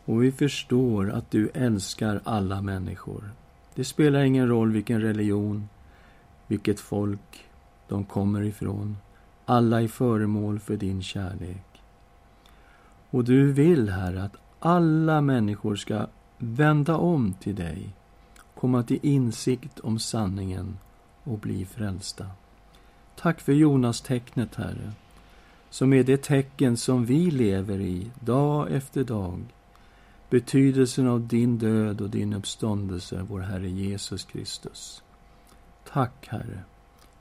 Och 0.05 0.23
vi 0.23 0.33
förstår 0.33 1.11
att 1.11 1.31
du 1.31 1.49
älskar 1.55 2.21
alla 2.25 2.63
människor. 2.63 3.31
Det 3.75 3.85
spelar 3.85 4.23
ingen 4.23 4.49
roll 4.49 4.73
vilken 4.73 5.01
religion, 5.01 5.69
vilket 6.47 6.81
folk 6.81 7.49
de 7.89 8.05
kommer 8.05 8.43
ifrån. 8.43 8.97
Alla 9.45 9.83
är 9.83 9.89
föremål 9.89 10.59
för 10.59 10.77
din 10.77 11.03
kärlek. 11.03 11.83
Och 13.11 13.25
du 13.25 13.53
vill, 13.53 13.89
Herre, 13.89 14.23
att 14.23 14.37
alla 14.61 15.21
människor 15.21 15.77
ska 15.77 16.07
vända 16.39 16.97
om 16.97 17.35
till 17.41 17.55
dig, 17.55 17.89
komma 18.55 18.83
till 18.83 18.99
insikt 19.03 19.81
om 19.81 19.99
sanningen 19.99 20.79
och 21.25 21.39
bli 21.39 21.65
frälsta. 21.65 22.27
Tack 23.17 23.41
för 23.41 23.53
Jonas 23.53 24.01
tecknet, 24.01 24.55
Herre, 24.55 24.93
som 25.71 25.93
är 25.93 26.05
det 26.05 26.23
tecken 26.23 26.77
som 26.77 27.05
vi 27.05 27.31
lever 27.31 27.81
i 27.81 28.11
dag 28.21 28.73
efter 28.73 29.05
dag. 29.05 29.45
Betydelsen 30.31 31.07
av 31.07 31.27
din 31.27 31.59
död 31.59 32.01
och 32.01 32.11
din 32.11 32.33
uppståndelse, 32.33 33.27
vår 33.29 33.41
Herre 33.41 33.69
Jesus 33.69 34.25
Kristus. 34.25 35.03
Tack, 35.93 36.29
Herre. 36.29 36.61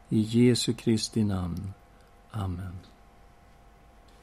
I 0.10 0.20
Jesu 0.20 0.74
Kristi 0.74 1.24
namn. 1.24 1.74
Amen. 2.32 2.80